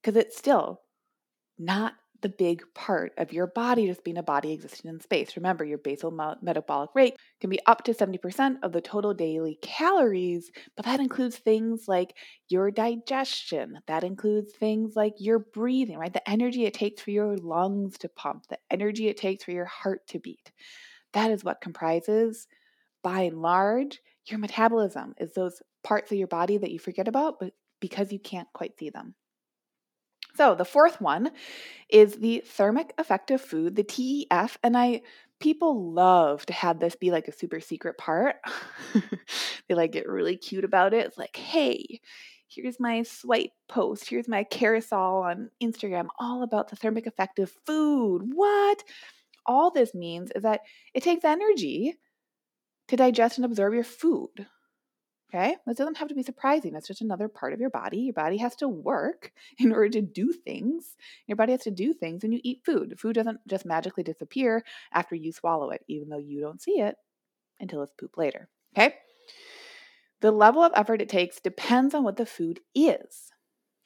because 0.02 0.16
it's 0.16 0.38
still 0.38 0.82
not 1.58 1.94
the 2.22 2.30
big 2.30 2.64
part 2.74 3.14
of 3.18 3.32
your 3.32 3.48
body 3.48 3.88
just 3.88 4.04
being 4.04 4.18
a 4.18 4.24
body 4.24 4.52
existing 4.52 4.90
in 4.90 5.00
space. 5.00 5.36
Remember, 5.36 5.64
your 5.64 5.78
basal 5.78 6.12
metabolic 6.42 6.90
rate 6.96 7.16
can 7.40 7.50
be 7.50 7.60
up 7.66 7.84
to 7.84 7.94
70% 7.94 8.58
of 8.64 8.72
the 8.72 8.82
total 8.82 9.14
daily 9.14 9.60
calories, 9.62 10.52
but 10.76 10.86
that 10.86 11.00
includes 11.00 11.38
things 11.38 11.88
like 11.88 12.16
your 12.50 12.72
digestion. 12.72 13.80
That 13.88 14.04
includes 14.04 14.52
things 14.54 14.96
like 14.96 15.14
your 15.20 15.40
breathing, 15.40 15.98
right? 15.98 16.14
The 16.14 16.28
energy 16.30 16.66
it 16.66 16.74
takes 16.74 17.02
for 17.02 17.12
your 17.12 17.38
lungs 17.38 17.98
to 18.00 18.10
pump, 18.10 18.48
the 18.48 18.60
energy 18.72 19.08
it 19.08 19.18
takes 19.18 19.44
for 19.44 19.52
your 19.52 19.66
heart 19.66 20.08
to 20.08 20.20
beat. 20.20 20.52
That 21.14 21.32
is 21.32 21.44
what 21.44 21.62
comprises, 21.62 22.48
by 23.04 23.22
and 23.22 23.42
large, 23.42 24.00
your 24.26 24.40
metabolism, 24.40 25.14
is 25.20 25.34
those 25.34 25.62
parts 25.84 26.12
of 26.12 26.18
your 26.18 26.28
body 26.28 26.58
that 26.58 26.72
you 26.72 26.80
forget 26.80 27.08
about, 27.08 27.40
but 27.40 27.54
because 27.80 28.12
you 28.12 28.20
can't 28.20 28.48
quite 28.54 28.78
see 28.78 28.90
them. 28.90 29.16
So 30.38 30.54
the 30.54 30.66
fourth 30.66 31.02
one 31.02 31.32
is 31.90 32.14
the 32.16 32.44
thermic 32.46 32.94
effect 33.00 33.32
of 33.32 33.42
food, 33.42 33.76
the 33.76 33.84
TEF, 33.84 34.58
and 34.64 34.78
I 34.78 35.02
people 35.40 35.92
love 35.94 36.46
to 36.46 36.54
have 36.54 36.80
this 36.80 36.96
be 36.96 37.10
like 37.10 37.28
a 37.28 37.32
super 37.32 37.60
secret 37.60 37.98
part. 37.98 38.36
they 39.68 39.74
like 39.74 39.92
get 39.92 40.08
really 40.08 40.38
cute 40.38 40.64
about 40.64 40.94
it. 40.94 41.08
It's 41.08 41.18
like, 41.18 41.36
hey, 41.36 42.02
here's 42.48 42.80
my 42.80 43.02
swipe 43.02 43.50
post, 43.68 44.08
here's 44.08 44.28
my 44.28 44.44
carousel 44.44 45.24
on 45.24 45.50
Instagram, 45.62 46.08
all 46.20 46.44
about 46.44 46.70
the 46.70 46.76
thermic 46.76 47.08
effect 47.08 47.40
of 47.40 47.52
food. 47.66 48.22
What? 48.34 48.84
All 49.48 49.72
this 49.72 49.96
means 49.96 50.32
is 50.36 50.44
that 50.44 50.62
it 50.94 51.02
takes 51.02 51.26
energy 51.26 51.96
to 52.90 52.96
digest 52.96 53.40
and 53.40 53.46
absorb 53.46 53.74
your 53.74 53.84
food. 53.84 54.46
Okay, 55.30 55.58
this 55.66 55.78
doesn't 55.78 55.98
have 55.98 56.08
to 56.08 56.16
be 56.16 56.24
surprising. 56.24 56.74
It's 56.74 56.88
just 56.88 57.02
another 57.02 57.28
part 57.28 57.52
of 57.52 57.60
your 57.60 57.70
body. 57.70 57.98
Your 58.00 58.14
body 58.14 58.38
has 58.38 58.56
to 58.58 58.70
work 58.70 59.34
in 59.58 59.74
order 59.74 59.90
to 59.90 60.02
do 60.02 60.32
things. 60.32 60.96
Your 61.28 61.36
body 61.36 61.52
has 61.52 61.64
to 61.64 61.72
do 61.72 61.94
things 61.94 62.24
when 62.24 62.32
you 62.32 62.40
eat 62.44 62.64
food. 62.64 62.98
Food 62.98 63.16
doesn't 63.16 63.46
just 63.48 63.66
magically 63.66 64.04
disappear 64.04 64.64
after 64.94 65.16
you 65.16 65.34
swallow 65.34 65.72
it, 65.72 65.84
even 65.88 66.10
though 66.10 66.18
you 66.18 66.40
don't 66.40 66.62
see 66.62 66.80
it 66.80 66.96
until 67.60 67.84
it's 67.84 67.94
poop 68.00 68.18
later. 68.18 68.48
Okay, 68.78 68.96
the 70.22 70.32
level 70.32 70.64
of 70.64 70.72
effort 70.76 71.02
it 71.02 71.10
takes 71.10 71.40
depends 71.40 71.94
on 71.94 72.04
what 72.04 72.18
the 72.18 72.26
food 72.26 72.60
is. 72.74 73.32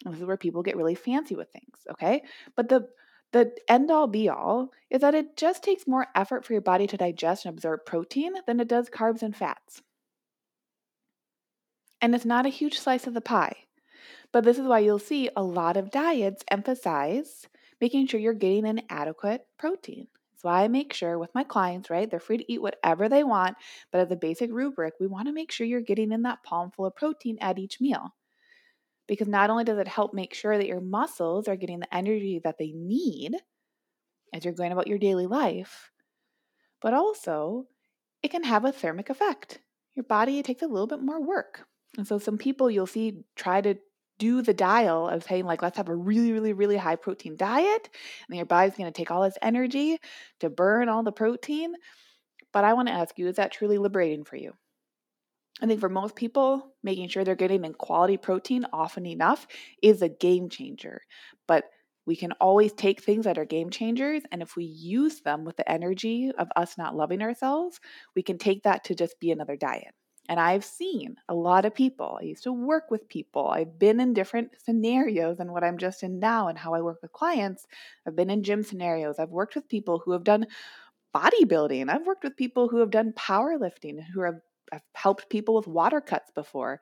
This 0.05 0.19
is 0.19 0.25
where 0.25 0.37
people 0.37 0.63
get 0.63 0.77
really 0.77 0.95
fancy 0.95 1.35
with 1.35 1.51
things. 1.51 1.79
Okay, 1.91 2.23
but 2.55 2.69
the 2.69 2.87
the 3.31 3.51
end 3.67 3.89
all 3.89 4.07
be 4.07 4.27
all 4.27 4.71
is 4.89 5.01
that 5.01 5.15
it 5.15 5.37
just 5.37 5.63
takes 5.63 5.87
more 5.87 6.07
effort 6.15 6.45
for 6.45 6.51
your 6.53 6.61
body 6.61 6.85
to 6.87 6.97
digest 6.97 7.45
and 7.45 7.53
absorb 7.53 7.85
protein 7.85 8.33
than 8.45 8.59
it 8.59 8.67
does 8.67 8.89
carbs 8.89 9.21
and 9.23 9.35
fats. 9.35 9.81
And 12.01 12.15
it's 12.15 12.25
not 12.25 12.45
a 12.45 12.49
huge 12.49 12.79
slice 12.79 13.05
of 13.05 13.13
the 13.13 13.21
pie. 13.21 13.55
But 14.31 14.43
this 14.43 14.57
is 14.57 14.65
why 14.65 14.79
you'll 14.79 14.99
see 14.99 15.29
a 15.35 15.43
lot 15.43 15.77
of 15.77 15.91
diets 15.91 16.43
emphasize 16.49 17.47
making 17.79 18.07
sure 18.07 18.19
you're 18.19 18.33
getting 18.33 18.65
an 18.65 18.81
adequate 18.89 19.45
protein. 19.57 20.07
That's 20.31 20.43
why 20.43 20.63
I 20.63 20.67
make 20.67 20.93
sure 20.93 21.19
with 21.19 21.35
my 21.35 21.43
clients, 21.43 21.89
right? 21.89 22.09
They're 22.09 22.19
free 22.19 22.37
to 22.37 22.51
eat 22.51 22.61
whatever 22.61 23.09
they 23.09 23.23
want, 23.23 23.57
but 23.91 24.01
as 24.01 24.11
a 24.11 24.15
basic 24.15 24.51
rubric, 24.51 24.95
we 24.99 25.07
want 25.07 25.27
to 25.27 25.33
make 25.33 25.51
sure 25.51 25.67
you're 25.67 25.81
getting 25.81 26.11
in 26.11 26.23
that 26.23 26.43
palm 26.43 26.71
full 26.71 26.85
of 26.85 26.95
protein 26.95 27.37
at 27.41 27.59
each 27.59 27.79
meal. 27.79 28.15
Because 29.07 29.27
not 29.27 29.49
only 29.49 29.63
does 29.63 29.77
it 29.77 29.87
help 29.87 30.13
make 30.13 30.33
sure 30.33 30.57
that 30.57 30.67
your 30.67 30.81
muscles 30.81 31.47
are 31.47 31.55
getting 31.55 31.79
the 31.79 31.93
energy 31.93 32.39
that 32.43 32.57
they 32.57 32.71
need 32.71 33.35
as 34.33 34.45
you're 34.45 34.53
going 34.53 34.71
about 34.71 34.87
your 34.87 34.97
daily 34.97 35.27
life, 35.27 35.91
but 36.81 36.93
also 36.93 37.67
it 38.23 38.29
can 38.31 38.43
have 38.43 38.65
a 38.65 38.71
thermic 38.71 39.09
effect. 39.09 39.59
Your 39.95 40.05
body 40.05 40.41
takes 40.41 40.61
a 40.61 40.67
little 40.67 40.87
bit 40.87 41.01
more 41.01 41.21
work. 41.21 41.67
And 41.97 42.07
so 42.07 42.17
some 42.19 42.37
people 42.37 42.71
you'll 42.71 42.87
see 42.87 43.23
try 43.35 43.61
to 43.61 43.75
do 44.19 44.41
the 44.41 44.53
dial 44.53 45.07
of 45.07 45.23
saying 45.23 45.45
like 45.45 45.63
let's 45.63 45.77
have 45.77 45.89
a 45.89 45.95
really 45.95 46.31
really 46.31 46.53
really 46.53 46.77
high 46.77 46.95
protein 46.95 47.35
diet 47.35 47.89
and 48.29 48.37
your 48.37 48.45
body's 48.45 48.75
going 48.75 48.85
to 48.85 48.95
take 48.95 49.09
all 49.09 49.23
this 49.23 49.37
energy 49.41 49.97
to 50.39 50.49
burn 50.49 50.89
all 50.89 51.03
the 51.03 51.11
protein. 51.11 51.73
But 52.53 52.63
i 52.63 52.73
want 52.73 52.87
to 52.87 52.93
ask 52.93 53.17
you 53.17 53.27
is 53.27 53.37
that 53.37 53.51
truly 53.51 53.77
liberating 53.77 54.23
for 54.23 54.35
you? 54.35 54.53
I 55.61 55.67
think 55.67 55.79
for 55.79 55.89
most 55.89 56.15
people 56.15 56.73
making 56.83 57.09
sure 57.09 57.23
they're 57.23 57.35
getting 57.35 57.65
in 57.65 57.73
quality 57.73 58.17
protein 58.17 58.65
often 58.73 59.05
enough 59.05 59.47
is 59.81 60.01
a 60.01 60.09
game 60.09 60.49
changer. 60.49 61.01
But 61.47 61.65
we 62.05 62.15
can 62.15 62.31
always 62.33 62.73
take 62.73 63.01
things 63.01 63.25
that 63.25 63.37
are 63.37 63.45
game 63.45 63.69
changers 63.69 64.23
and 64.31 64.41
if 64.41 64.55
we 64.55 64.65
use 64.65 65.21
them 65.21 65.45
with 65.45 65.57
the 65.57 65.71
energy 65.71 66.31
of 66.37 66.47
us 66.55 66.77
not 66.77 66.95
loving 66.95 67.21
ourselves 67.21 67.79
we 68.15 68.23
can 68.23 68.37
take 68.37 68.63
that 68.63 68.83
to 68.85 68.95
just 68.95 69.19
be 69.19 69.31
another 69.31 69.55
diet 69.55 69.93
and 70.31 70.39
I've 70.39 70.63
seen 70.63 71.17
a 71.27 71.35
lot 71.35 71.65
of 71.65 71.75
people. 71.75 72.17
I 72.21 72.23
used 72.23 72.43
to 72.43 72.53
work 72.53 72.89
with 72.89 73.09
people. 73.09 73.49
I've 73.49 73.77
been 73.77 73.99
in 73.99 74.13
different 74.13 74.51
scenarios 74.63 75.39
than 75.39 75.51
what 75.51 75.61
I'm 75.61 75.77
just 75.77 76.03
in 76.03 76.19
now 76.19 76.47
and 76.47 76.57
how 76.57 76.73
I 76.73 76.79
work 76.79 76.99
with 77.01 77.11
clients. 77.11 77.67
I've 78.07 78.15
been 78.15 78.29
in 78.29 78.41
gym 78.41 78.63
scenarios. 78.63 79.19
I've 79.19 79.29
worked 79.31 79.55
with 79.55 79.67
people 79.67 79.99
who 79.99 80.13
have 80.13 80.23
done 80.23 80.47
bodybuilding. 81.13 81.89
I've 81.89 82.05
worked 82.07 82.23
with 82.23 82.37
people 82.37 82.69
who 82.69 82.77
have 82.77 82.91
done 82.91 83.11
powerlifting, 83.11 83.99
who 84.13 84.21
have, 84.21 84.39
have 84.71 84.83
helped 84.95 85.29
people 85.29 85.53
with 85.53 85.67
water 85.67 85.99
cuts 85.99 86.31
before. 86.33 86.79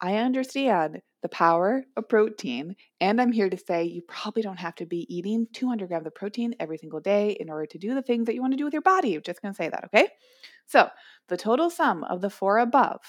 I 0.00 0.16
understand 0.16 1.02
the 1.22 1.28
power 1.28 1.84
of 1.96 2.08
protein, 2.08 2.76
and 3.00 3.20
I'm 3.20 3.32
here 3.32 3.50
to 3.50 3.56
say 3.56 3.84
you 3.84 4.02
probably 4.02 4.42
don't 4.42 4.58
have 4.58 4.76
to 4.76 4.86
be 4.86 5.06
eating 5.14 5.46
200 5.52 5.88
grams 5.88 6.06
of 6.06 6.14
protein 6.14 6.54
every 6.60 6.78
single 6.78 7.00
day 7.00 7.36
in 7.40 7.50
order 7.50 7.66
to 7.66 7.78
do 7.78 7.94
the 7.94 8.02
things 8.02 8.26
that 8.26 8.34
you 8.34 8.40
want 8.40 8.52
to 8.52 8.56
do 8.56 8.64
with 8.64 8.72
your 8.72 8.82
body. 8.82 9.14
I'm 9.14 9.22
just 9.22 9.42
going 9.42 9.52
to 9.52 9.56
say 9.56 9.68
that, 9.68 9.84
okay? 9.86 10.08
So, 10.66 10.88
the 11.28 11.36
total 11.36 11.70
sum 11.70 12.04
of 12.04 12.20
the 12.20 12.30
four 12.30 12.58
above 12.58 13.00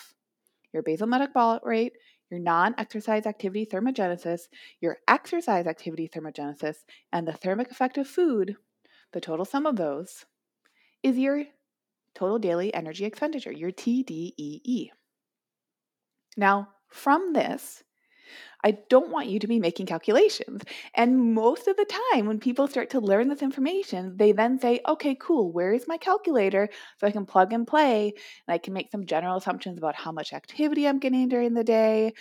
your 0.73 0.83
basal 0.83 1.07
metabolic 1.07 1.63
rate, 1.65 1.93
your 2.29 2.39
non 2.39 2.75
exercise 2.77 3.25
activity 3.25 3.65
thermogenesis, 3.65 4.41
your 4.81 4.97
exercise 5.07 5.67
activity 5.67 6.09
thermogenesis, 6.09 6.75
and 7.11 7.27
the 7.27 7.33
thermic 7.33 7.71
effect 7.71 7.97
of 7.97 8.07
food, 8.07 8.55
the 9.13 9.21
total 9.21 9.45
sum 9.45 9.65
of 9.65 9.75
those 9.75 10.25
is 11.03 11.17
your 11.17 11.43
total 12.13 12.39
daily 12.39 12.73
energy 12.73 13.05
expenditure, 13.05 13.51
your 13.51 13.71
TDEE. 13.71 14.89
Now, 16.37 16.69
from 16.87 17.33
this, 17.33 17.83
I 18.63 18.77
don't 18.89 19.09
want 19.09 19.27
you 19.27 19.39
to 19.39 19.47
be 19.47 19.59
making 19.59 19.85
calculations. 19.85 20.63
And 20.93 21.33
most 21.33 21.67
of 21.67 21.77
the 21.77 21.85
time, 22.11 22.25
when 22.25 22.39
people 22.39 22.67
start 22.67 22.89
to 22.91 22.99
learn 22.99 23.29
this 23.29 23.41
information, 23.41 24.17
they 24.17 24.33
then 24.33 24.59
say, 24.59 24.81
okay, 24.87 25.15
cool, 25.15 25.51
where 25.51 25.71
is 25.73 25.87
my 25.87 25.97
calculator? 25.97 26.69
So 26.97 27.07
I 27.07 27.11
can 27.11 27.25
plug 27.25 27.53
and 27.53 27.65
play 27.65 28.13
and 28.47 28.53
I 28.53 28.57
can 28.57 28.73
make 28.73 28.91
some 28.91 29.05
general 29.05 29.37
assumptions 29.37 29.77
about 29.77 29.95
how 29.95 30.11
much 30.11 30.33
activity 30.33 30.87
I'm 30.87 30.99
getting 30.99 31.29
during 31.29 31.53
the 31.53 31.63
day. 31.63 32.13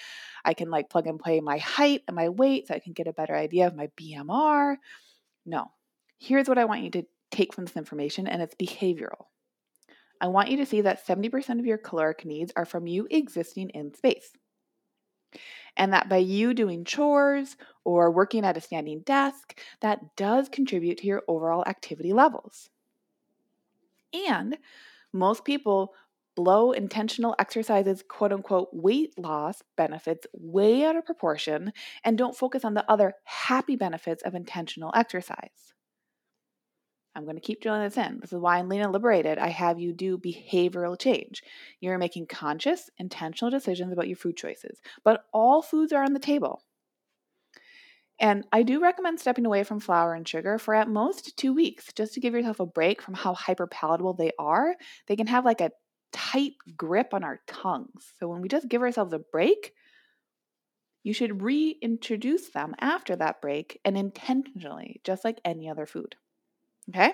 I 0.44 0.54
can 0.54 0.70
like 0.70 0.90
plug 0.90 1.06
and 1.06 1.18
play 1.18 1.40
my 1.40 1.58
height 1.58 2.02
and 2.06 2.14
my 2.14 2.28
weight 2.28 2.68
so 2.68 2.74
I 2.74 2.78
can 2.78 2.92
get 2.92 3.08
a 3.08 3.12
better 3.12 3.34
idea 3.34 3.66
of 3.66 3.74
my 3.74 3.88
BMR. 4.00 4.76
No, 5.44 5.70
here's 6.18 6.48
what 6.48 6.58
I 6.58 6.66
want 6.66 6.82
you 6.82 6.90
to 6.90 7.02
take 7.30 7.52
from 7.52 7.64
this 7.64 7.76
information, 7.76 8.26
and 8.26 8.40
it's 8.40 8.54
behavioral. 8.54 9.26
I 10.20 10.28
want 10.28 10.50
you 10.50 10.56
to 10.58 10.66
see 10.66 10.80
that 10.82 11.06
70% 11.06 11.58
of 11.58 11.66
your 11.66 11.78
caloric 11.78 12.24
needs 12.24 12.52
are 12.56 12.64
from 12.64 12.86
you 12.86 13.06
existing 13.10 13.70
in 13.70 13.94
space 13.94 14.32
and 15.78 15.92
that 15.92 16.08
by 16.08 16.18
you 16.18 16.52
doing 16.52 16.84
chores 16.84 17.56
or 17.84 18.10
working 18.10 18.44
at 18.44 18.56
a 18.56 18.60
standing 18.60 19.00
desk, 19.00 19.58
that 19.80 20.16
does 20.16 20.48
contribute 20.48 20.98
to 20.98 21.06
your 21.06 21.22
overall 21.28 21.64
activity 21.66 22.12
levels. 22.12 22.68
And 24.12 24.58
most 25.12 25.44
people 25.44 25.94
blow 26.34 26.72
intentional 26.72 27.34
exercises, 27.38 28.04
quote 28.08 28.32
unquote, 28.32 28.68
weight 28.72 29.18
loss 29.18 29.62
benefits 29.76 30.26
way 30.32 30.84
out 30.84 30.96
of 30.96 31.04
proportion 31.04 31.72
and 32.04 32.16
don't 32.16 32.36
focus 32.36 32.64
on 32.64 32.74
the 32.74 32.88
other 32.90 33.14
happy 33.24 33.74
benefits 33.76 34.22
of 34.22 34.34
intentional 34.34 34.92
exercise. 34.94 35.74
I'm 37.18 37.24
going 37.24 37.36
to 37.36 37.42
keep 37.42 37.60
drilling 37.60 37.82
this 37.82 37.96
in. 37.96 38.20
This 38.20 38.32
is 38.32 38.38
why 38.38 38.58
in 38.58 38.68
Lean 38.68 38.80
and 38.80 38.92
Liberated, 38.92 39.38
I 39.38 39.48
have 39.48 39.80
you 39.80 39.92
do 39.92 40.16
behavioral 40.16 40.98
change. 40.98 41.42
You're 41.80 41.98
making 41.98 42.28
conscious, 42.28 42.88
intentional 42.96 43.50
decisions 43.50 43.92
about 43.92 44.06
your 44.06 44.16
food 44.16 44.36
choices, 44.36 44.80
but 45.02 45.24
all 45.32 45.60
foods 45.60 45.92
are 45.92 46.04
on 46.04 46.12
the 46.12 46.20
table. 46.20 46.62
And 48.20 48.46
I 48.52 48.62
do 48.62 48.80
recommend 48.80 49.18
stepping 49.20 49.46
away 49.46 49.64
from 49.64 49.80
flour 49.80 50.14
and 50.14 50.26
sugar 50.26 50.58
for 50.58 50.74
at 50.74 50.88
most 50.88 51.36
two 51.36 51.52
weeks 51.52 51.92
just 51.92 52.14
to 52.14 52.20
give 52.20 52.34
yourself 52.34 52.60
a 52.60 52.66
break 52.66 53.02
from 53.02 53.14
how 53.14 53.34
hyper 53.34 53.66
palatable 53.66 54.14
they 54.14 54.32
are. 54.38 54.76
They 55.06 55.16
can 55.16 55.26
have 55.26 55.44
like 55.44 55.60
a 55.60 55.72
tight 56.12 56.54
grip 56.76 57.14
on 57.14 57.24
our 57.24 57.40
tongues. 57.46 58.12
So 58.18 58.28
when 58.28 58.40
we 58.40 58.48
just 58.48 58.68
give 58.68 58.82
ourselves 58.82 59.12
a 59.12 59.18
break, 59.18 59.72
you 61.02 61.12
should 61.12 61.42
reintroduce 61.42 62.50
them 62.50 62.74
after 62.80 63.16
that 63.16 63.40
break 63.40 63.80
and 63.84 63.96
intentionally, 63.96 65.00
just 65.04 65.24
like 65.24 65.40
any 65.44 65.68
other 65.68 65.86
food. 65.86 66.16
Okay? 66.88 67.12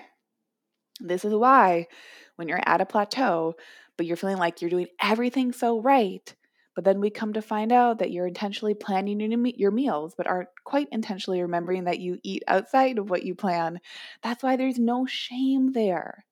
This 0.99 1.25
is 1.25 1.33
why 1.33 1.87
when 2.35 2.47
you're 2.47 2.61
at 2.65 2.81
a 2.81 2.85
plateau, 2.85 3.55
but 3.97 4.05
you're 4.05 4.17
feeling 4.17 4.37
like 4.37 4.61
you're 4.61 4.69
doing 4.69 4.87
everything 5.01 5.51
so 5.51 5.81
right, 5.81 6.33
but 6.75 6.83
then 6.83 6.99
we 6.99 7.09
come 7.09 7.33
to 7.33 7.41
find 7.41 7.71
out 7.71 7.99
that 7.99 8.11
you're 8.11 8.27
intentionally 8.27 8.73
planning 8.73 9.19
your 9.57 9.71
meals, 9.71 10.13
but 10.17 10.27
aren't 10.27 10.49
quite 10.65 10.89
intentionally 10.91 11.41
remembering 11.41 11.85
that 11.85 11.99
you 11.99 12.19
eat 12.23 12.43
outside 12.47 12.97
of 12.97 13.09
what 13.09 13.23
you 13.23 13.33
plan. 13.33 13.79
That's 14.21 14.43
why 14.43 14.57
there's 14.57 14.77
no 14.77 15.05
shame 15.05 15.71
there. 15.71 16.25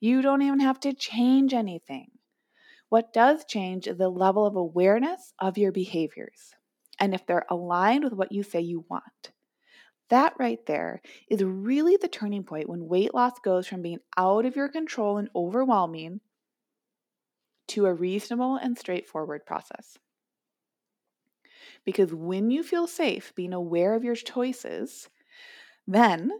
You 0.00 0.22
don't 0.22 0.42
even 0.42 0.60
have 0.60 0.80
to 0.80 0.94
change 0.94 1.52
anything. 1.52 2.10
What 2.88 3.12
does 3.12 3.44
change 3.44 3.86
is 3.86 3.98
the 3.98 4.08
level 4.08 4.46
of 4.46 4.56
awareness 4.56 5.34
of 5.38 5.58
your 5.58 5.72
behaviors 5.72 6.54
and 6.98 7.14
if 7.14 7.26
they're 7.26 7.46
aligned 7.50 8.04
with 8.04 8.14
what 8.14 8.32
you 8.32 8.42
say 8.42 8.60
you 8.60 8.86
want. 8.88 9.32
That 10.10 10.34
right 10.38 10.64
there 10.66 11.02
is 11.28 11.42
really 11.44 11.96
the 11.96 12.08
turning 12.08 12.44
point 12.44 12.68
when 12.68 12.88
weight 12.88 13.14
loss 13.14 13.38
goes 13.40 13.66
from 13.66 13.82
being 13.82 14.00
out 14.16 14.46
of 14.46 14.56
your 14.56 14.68
control 14.68 15.18
and 15.18 15.28
overwhelming 15.36 16.20
to 17.68 17.86
a 17.86 17.92
reasonable 17.92 18.56
and 18.56 18.78
straightforward 18.78 19.44
process. 19.44 19.98
Because 21.84 22.12
when 22.12 22.50
you 22.50 22.62
feel 22.62 22.86
safe 22.86 23.34
being 23.34 23.52
aware 23.52 23.94
of 23.94 24.04
your 24.04 24.14
choices, 24.14 25.08
then 25.86 26.30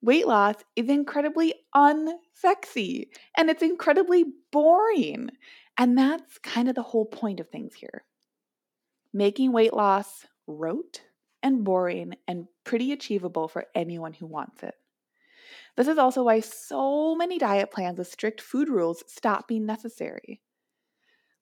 weight 0.00 0.26
loss 0.26 0.56
is 0.76 0.88
incredibly 0.88 1.54
unsexy 1.74 3.08
and 3.36 3.50
it's 3.50 3.62
incredibly 3.62 4.24
boring. 4.52 5.30
And 5.76 5.98
that's 5.98 6.38
kind 6.38 6.68
of 6.68 6.74
the 6.74 6.82
whole 6.82 7.06
point 7.06 7.40
of 7.40 7.48
things 7.48 7.74
here. 7.74 8.04
Making 9.12 9.52
weight 9.52 9.72
loss 9.74 10.26
rote 10.46 11.02
and 11.42 11.64
boring 11.64 12.14
and 12.26 12.46
pretty 12.64 12.92
achievable 12.92 13.48
for 13.48 13.66
anyone 13.74 14.12
who 14.12 14.26
wants 14.26 14.62
it. 14.62 14.74
This 15.76 15.88
is 15.88 15.98
also 15.98 16.24
why 16.24 16.40
so 16.40 17.14
many 17.14 17.38
diet 17.38 17.70
plans 17.70 17.98
with 17.98 18.08
strict 18.08 18.40
food 18.40 18.68
rules 18.68 19.04
stop 19.06 19.46
being 19.46 19.66
necessary. 19.66 20.40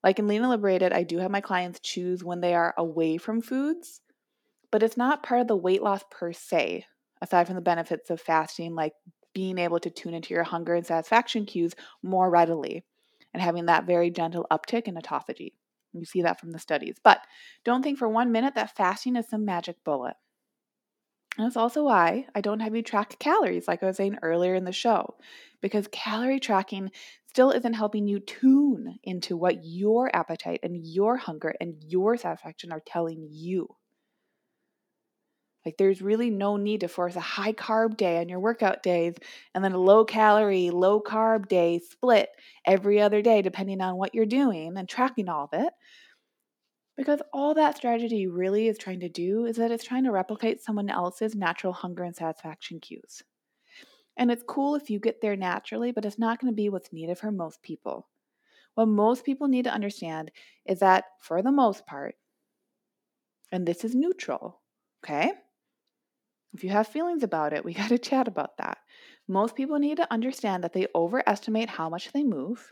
Like 0.03 0.19
in 0.19 0.27
Lean 0.27 0.41
and 0.41 0.51
Liberated, 0.51 0.93
I 0.93 1.03
do 1.03 1.17
have 1.19 1.31
my 1.31 1.41
clients 1.41 1.79
choose 1.79 2.23
when 2.23 2.41
they 2.41 2.53
are 2.53 2.73
away 2.77 3.17
from 3.17 3.41
foods, 3.41 4.01
but 4.71 4.83
it's 4.83 4.97
not 4.97 5.23
part 5.23 5.41
of 5.41 5.47
the 5.47 5.55
weight 5.55 5.81
loss 5.81 6.03
per 6.11 6.31
se, 6.33 6.85
aside 7.21 7.47
from 7.47 7.55
the 7.55 7.61
benefits 7.61 8.09
of 8.09 8.21
fasting, 8.21 8.75
like 8.75 8.93
being 9.33 9.57
able 9.57 9.79
to 9.79 9.89
tune 9.89 10.13
into 10.13 10.33
your 10.33 10.43
hunger 10.43 10.75
and 10.75 10.85
satisfaction 10.85 11.45
cues 11.45 11.73
more 12.03 12.29
readily 12.29 12.83
and 13.33 13.41
having 13.41 13.65
that 13.65 13.85
very 13.85 14.11
gentle 14.11 14.45
uptick 14.51 14.83
in 14.83 14.95
autophagy. 14.95 15.53
You 15.95 16.05
see 16.05 16.21
that 16.21 16.39
from 16.39 16.51
the 16.51 16.59
studies. 16.59 16.97
But 17.03 17.21
don't 17.63 17.83
think 17.83 17.97
for 17.97 18.07
one 18.07 18.31
minute 18.31 18.55
that 18.55 18.75
fasting 18.75 19.15
is 19.15 19.27
some 19.27 19.45
magic 19.45 19.83
bullet. 19.83 20.15
And 21.37 21.45
that's 21.45 21.57
also 21.57 21.83
why 21.83 22.27
I 22.33 22.41
don't 22.41 22.61
have 22.61 22.75
you 22.75 22.81
track 22.81 23.17
calories, 23.19 23.67
like 23.67 23.83
I 23.83 23.87
was 23.87 23.97
saying 23.97 24.19
earlier 24.21 24.55
in 24.55 24.63
the 24.63 24.71
show, 24.71 25.15
because 25.61 25.87
calorie 25.91 26.39
tracking 26.39 26.91
still 27.27 27.51
isn't 27.51 27.73
helping 27.73 28.07
you 28.07 28.21
tune 28.21 28.97
into 29.03 29.35
what 29.35 29.65
your 29.65 30.15
appetite 30.15 30.61
and 30.63 30.85
your 30.85 31.17
hunger 31.17 31.53
and 31.59 31.75
your 31.85 32.15
satisfaction 32.15 32.71
are 32.71 32.81
telling 32.85 33.27
you. 33.29 33.67
Like, 35.65 35.77
there's 35.77 36.01
really 36.01 36.29
no 36.29 36.57
need 36.57 36.81
to 36.81 36.87
force 36.87 37.15
a 37.15 37.21
high 37.21 37.53
carb 37.53 37.97
day 37.97 38.19
on 38.19 38.29
your 38.29 38.39
workout 38.39 38.83
days 38.83 39.15
and 39.53 39.63
then 39.63 39.71
a 39.73 39.77
low 39.79 40.05
calorie, 40.05 40.69
low 40.69 41.01
carb 41.01 41.47
day 41.47 41.79
split 41.79 42.29
every 42.65 43.01
other 43.01 43.21
day, 43.21 43.41
depending 43.41 43.81
on 43.81 43.97
what 43.97 44.13
you're 44.13 44.25
doing 44.27 44.77
and 44.77 44.87
tracking 44.87 45.27
all 45.29 45.45
of 45.51 45.59
it. 45.59 45.73
Because 46.97 47.21
all 47.33 47.53
that 47.53 47.77
strategy 47.77 48.27
really 48.27 48.67
is 48.67 48.77
trying 48.77 48.99
to 48.99 49.09
do 49.09 49.45
is 49.45 49.55
that 49.57 49.71
it's 49.71 49.83
trying 49.83 50.03
to 50.03 50.11
replicate 50.11 50.61
someone 50.61 50.89
else's 50.89 51.33
natural 51.35 51.71
hunger 51.73 52.03
and 52.03 52.15
satisfaction 52.15 52.79
cues. 52.81 53.23
And 54.17 54.31
it's 54.31 54.43
cool 54.47 54.75
if 54.75 54.89
you 54.89 54.99
get 54.99 55.21
there 55.21 55.35
naturally, 55.37 55.91
but 55.91 56.05
it's 56.05 56.19
not 56.19 56.39
going 56.39 56.51
to 56.51 56.55
be 56.55 56.69
what's 56.69 56.93
needed 56.93 57.17
for 57.17 57.31
most 57.31 57.61
people. 57.61 58.09
What 58.75 58.87
most 58.87 59.25
people 59.25 59.47
need 59.47 59.65
to 59.65 59.73
understand 59.73 60.31
is 60.65 60.79
that 60.79 61.05
for 61.19 61.41
the 61.41 61.51
most 61.51 61.85
part, 61.85 62.15
and 63.51 63.67
this 63.67 63.83
is 63.83 63.95
neutral, 63.95 64.61
okay? 65.03 65.33
If 66.55 66.63
you 66.63 66.69
have 66.69 66.87
feelings 66.87 67.21
about 67.21 67.51
it, 67.51 67.65
we 67.65 67.73
got 67.81 67.89
to 67.89 67.97
chat 67.97 68.27
about 68.27 68.57
that. 68.57 68.77
Most 69.27 69.55
people 69.55 69.77
need 69.77 69.97
to 69.97 70.11
understand 70.11 70.63
that 70.63 70.73
they 70.73 70.87
overestimate 70.95 71.69
how 71.69 71.89
much 71.89 72.11
they 72.13 72.23
move, 72.23 72.71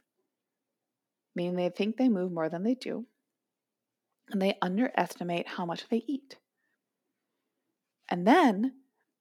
meaning 1.35 1.55
they 1.55 1.69
think 1.69 1.97
they 1.97 2.09
move 2.09 2.31
more 2.31 2.47
than 2.47 2.63
they 2.63 2.75
do, 2.75 3.05
and 4.29 4.41
they 4.41 4.57
underestimate 4.61 5.47
how 5.47 5.65
much 5.65 5.89
they 5.89 6.03
eat. 6.07 6.37
And 8.09 8.25
then 8.25 8.73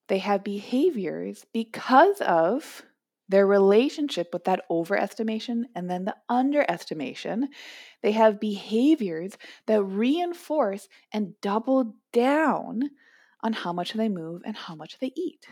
they 0.09 0.19
have 0.19 0.45
behaviors 0.45 1.45
because 1.53 2.21
of 2.21 2.83
their 3.29 3.47
relationship 3.47 4.29
with 4.33 4.45
that 4.45 4.63
overestimation 4.71 5.63
and 5.75 5.91
then 5.91 6.05
the 6.05 6.17
underestimation. 6.29 7.49
They 8.03 8.13
have 8.13 8.39
behaviors 8.39 9.39
that 9.67 9.83
reinforce 9.83 10.89
and 11.13 11.41
double 11.41 11.95
down 12.13 12.91
on 13.43 13.53
how 13.53 13.73
much 13.73 13.93
they 13.93 14.09
move 14.09 14.43
and 14.45 14.57
how 14.57 14.75
much 14.75 14.99
they 14.99 15.13
eat. 15.17 15.47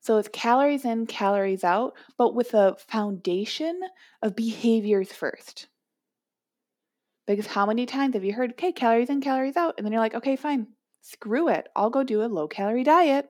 So 0.00 0.18
it's 0.18 0.28
calories 0.32 0.84
in, 0.84 1.06
calories 1.06 1.64
out, 1.64 1.94
but 2.16 2.34
with 2.34 2.54
a 2.54 2.76
foundation 2.78 3.80
of 4.22 4.36
behaviors 4.36 5.12
first. 5.12 5.66
Because 7.26 7.46
how 7.46 7.66
many 7.66 7.86
times 7.86 8.14
have 8.14 8.24
you 8.24 8.32
heard, 8.32 8.52
okay, 8.52 8.70
calories 8.70 9.10
in, 9.10 9.20
calories 9.20 9.56
out? 9.56 9.74
And 9.76 9.84
then 9.84 9.92
you're 9.92 10.00
like, 10.00 10.14
okay, 10.14 10.36
fine, 10.36 10.68
screw 11.00 11.48
it. 11.48 11.66
I'll 11.74 11.90
go 11.90 12.04
do 12.04 12.22
a 12.22 12.26
low 12.26 12.46
calorie 12.46 12.84
diet. 12.84 13.28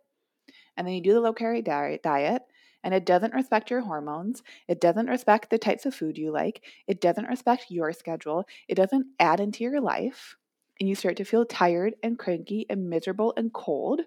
And 0.77 0.87
then 0.87 0.95
you 0.95 1.01
do 1.01 1.15
the 1.15 1.21
low 1.21 1.33
calorie 1.33 1.63
diet, 1.63 2.43
and 2.85 2.93
it 2.93 3.07
doesn't 3.07 3.33
respect 3.33 3.71
your 3.71 3.81
hormones. 3.81 4.43
It 4.69 4.81
doesn't 4.81 5.07
respect 5.07 5.49
the 5.49 5.57
types 5.57 5.87
of 5.87 5.95
food 5.95 6.19
you 6.19 6.31
like. 6.31 6.63
It 6.87 7.01
doesn't 7.01 7.29
respect 7.29 7.71
your 7.71 7.95
schedule. 7.95 8.45
It 8.69 8.75
doesn't 8.75 9.07
add 9.19 9.41
into 9.41 9.65
your 9.65 9.81
life 9.81 10.37
and 10.81 10.89
you 10.89 10.95
start 10.95 11.17
to 11.17 11.25
feel 11.25 11.45
tired 11.45 11.95
and 12.03 12.19
cranky 12.19 12.67
and 12.69 12.91
miserable 12.91 13.33
and 13.37 13.53
cold. 13.53 14.03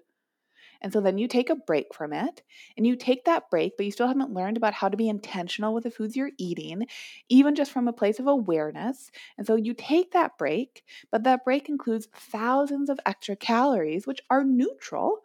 And 0.82 0.92
so 0.92 1.00
then 1.00 1.18
you 1.18 1.28
take 1.28 1.50
a 1.50 1.56
break 1.56 1.94
from 1.94 2.12
it 2.12 2.42
and 2.76 2.86
you 2.86 2.96
take 2.96 3.24
that 3.24 3.50
break, 3.50 3.76
but 3.76 3.84
you 3.84 3.92
still 3.92 4.08
haven't 4.08 4.32
learned 4.32 4.56
about 4.56 4.74
how 4.74 4.88
to 4.88 4.96
be 4.96 5.08
intentional 5.08 5.74
with 5.74 5.84
the 5.84 5.90
foods 5.90 6.16
you're 6.16 6.30
eating, 6.38 6.86
even 7.28 7.54
just 7.54 7.70
from 7.70 7.88
a 7.88 7.92
place 7.92 8.18
of 8.18 8.26
awareness. 8.26 9.10
And 9.36 9.46
so 9.46 9.56
you 9.56 9.74
take 9.74 10.12
that 10.12 10.38
break, 10.38 10.84
but 11.10 11.24
that 11.24 11.44
break 11.44 11.68
includes 11.68 12.08
thousands 12.14 12.88
of 12.88 13.00
extra 13.04 13.36
calories, 13.36 14.06
which 14.06 14.22
are 14.30 14.44
neutral 14.44 15.18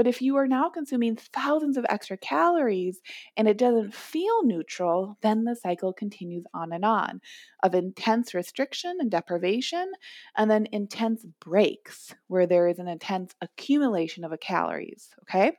but 0.00 0.06
if 0.06 0.22
you 0.22 0.36
are 0.36 0.48
now 0.48 0.70
consuming 0.70 1.14
thousands 1.14 1.76
of 1.76 1.84
extra 1.90 2.16
calories 2.16 3.02
and 3.36 3.46
it 3.46 3.58
doesn't 3.58 3.94
feel 3.94 4.42
neutral, 4.44 5.18
then 5.20 5.44
the 5.44 5.54
cycle 5.54 5.92
continues 5.92 6.46
on 6.54 6.72
and 6.72 6.86
on 6.86 7.20
of 7.62 7.74
intense 7.74 8.32
restriction 8.32 8.96
and 8.98 9.10
deprivation, 9.10 9.92
and 10.38 10.50
then 10.50 10.66
intense 10.72 11.26
breaks 11.38 12.14
where 12.28 12.46
there 12.46 12.66
is 12.66 12.78
an 12.78 12.88
intense 12.88 13.34
accumulation 13.42 14.24
of 14.24 14.32
calories. 14.40 15.10
Okay? 15.24 15.58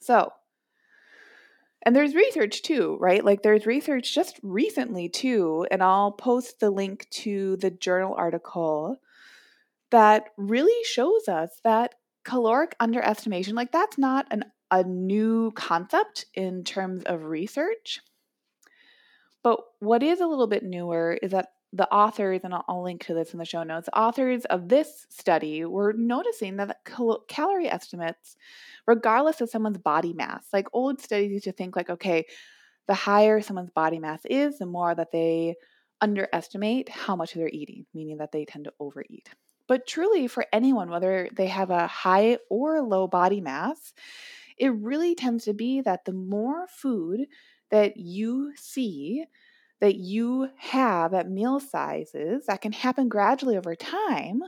So, 0.00 0.34
and 1.80 1.96
there's 1.96 2.14
research 2.14 2.60
too, 2.60 2.98
right? 3.00 3.24
Like 3.24 3.40
there's 3.40 3.64
research 3.64 4.14
just 4.14 4.38
recently 4.42 5.08
too, 5.08 5.66
and 5.70 5.82
I'll 5.82 6.12
post 6.12 6.60
the 6.60 6.68
link 6.68 7.08
to 7.22 7.56
the 7.56 7.70
journal 7.70 8.14
article 8.18 8.98
that 9.90 10.24
really 10.36 10.84
shows 10.84 11.26
us 11.26 11.58
that 11.64 11.94
caloric 12.26 12.74
underestimation, 12.80 13.54
like 13.54 13.70
that's 13.70 13.96
not 13.96 14.26
an, 14.32 14.44
a 14.70 14.82
new 14.82 15.52
concept 15.52 16.26
in 16.34 16.64
terms 16.64 17.04
of 17.04 17.22
research. 17.22 18.00
But 19.44 19.60
what 19.78 20.02
is 20.02 20.20
a 20.20 20.26
little 20.26 20.48
bit 20.48 20.64
newer 20.64 21.16
is 21.22 21.30
that 21.30 21.50
the 21.72 21.88
authors, 21.88 22.40
and 22.42 22.52
I'll, 22.52 22.64
I'll 22.68 22.82
link 22.82 23.04
to 23.06 23.14
this 23.14 23.32
in 23.32 23.38
the 23.38 23.44
show 23.44 23.62
notes, 23.62 23.88
authors 23.94 24.44
of 24.46 24.68
this 24.68 25.06
study 25.08 25.64
were 25.64 25.92
noticing 25.92 26.56
that 26.56 26.78
cal- 26.84 27.22
calorie 27.28 27.70
estimates, 27.70 28.36
regardless 28.88 29.40
of 29.40 29.48
someone's 29.48 29.78
body 29.78 30.12
mass, 30.12 30.46
like 30.52 30.66
old 30.72 31.00
studies 31.00 31.30
used 31.30 31.44
to 31.44 31.52
think 31.52 31.76
like, 31.76 31.90
okay, 31.90 32.26
the 32.88 32.94
higher 32.94 33.40
someone's 33.40 33.70
body 33.70 34.00
mass 34.00 34.20
is, 34.24 34.58
the 34.58 34.66
more 34.66 34.96
that 34.96 35.12
they 35.12 35.54
underestimate 36.00 36.88
how 36.88 37.14
much 37.14 37.34
they're 37.34 37.48
eating, 37.48 37.86
meaning 37.94 38.16
that 38.18 38.32
they 38.32 38.44
tend 38.44 38.64
to 38.64 38.72
overeat. 38.80 39.28
But 39.68 39.86
truly, 39.86 40.28
for 40.28 40.46
anyone, 40.52 40.90
whether 40.90 41.28
they 41.32 41.46
have 41.48 41.70
a 41.70 41.86
high 41.86 42.38
or 42.48 42.82
low 42.82 43.08
body 43.08 43.40
mass, 43.40 43.92
it 44.58 44.72
really 44.74 45.14
tends 45.14 45.44
to 45.44 45.54
be 45.54 45.80
that 45.80 46.04
the 46.04 46.12
more 46.12 46.66
food 46.68 47.26
that 47.70 47.96
you 47.96 48.52
see, 48.56 49.24
that 49.80 49.96
you 49.96 50.48
have 50.56 51.12
at 51.14 51.28
meal 51.28 51.60
sizes 51.60 52.46
that 52.46 52.60
can 52.60 52.72
happen 52.72 53.08
gradually 53.08 53.56
over 53.56 53.74
time, 53.74 54.40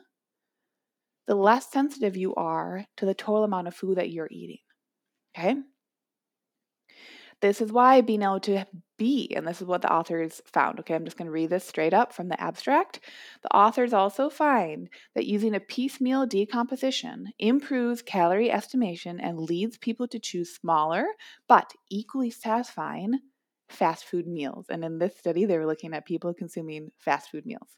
the 1.26 1.34
less 1.34 1.70
sensitive 1.70 2.16
you 2.16 2.34
are 2.36 2.86
to 2.96 3.04
the 3.04 3.14
total 3.14 3.44
amount 3.44 3.68
of 3.68 3.74
food 3.74 3.98
that 3.98 4.10
you're 4.10 4.28
eating. 4.30 4.58
Okay? 5.36 5.56
This 7.40 7.60
is 7.60 7.72
why 7.72 8.00
being 8.00 8.22
able 8.22 8.40
to 8.40 8.66
be, 8.96 9.32
and 9.36 9.46
this 9.46 9.60
is 9.60 9.66
what 9.68 9.82
the 9.82 9.92
authors 9.92 10.42
found. 10.44 10.80
Okay, 10.80 10.94
I'm 10.94 11.04
just 11.04 11.16
going 11.16 11.26
to 11.26 11.32
read 11.32 11.50
this 11.50 11.64
straight 11.64 11.94
up 11.94 12.12
from 12.12 12.28
the 12.28 12.40
abstract. 12.40 13.00
The 13.42 13.54
authors 13.54 13.92
also 13.92 14.28
find 14.28 14.88
that 15.14 15.26
using 15.26 15.54
a 15.54 15.60
piecemeal 15.60 16.26
decomposition 16.26 17.32
improves 17.38 18.02
calorie 18.02 18.50
estimation 18.50 19.20
and 19.20 19.38
leads 19.38 19.78
people 19.78 20.08
to 20.08 20.18
choose 20.18 20.54
smaller 20.54 21.06
but 21.46 21.72
equally 21.90 22.30
satisfying 22.30 23.20
fast 23.68 24.04
food 24.04 24.26
meals. 24.26 24.66
And 24.68 24.84
in 24.84 24.98
this 24.98 25.16
study, 25.16 25.44
they 25.44 25.58
were 25.58 25.66
looking 25.66 25.94
at 25.94 26.06
people 26.06 26.34
consuming 26.34 26.90
fast 26.98 27.30
food 27.30 27.46
meals. 27.46 27.76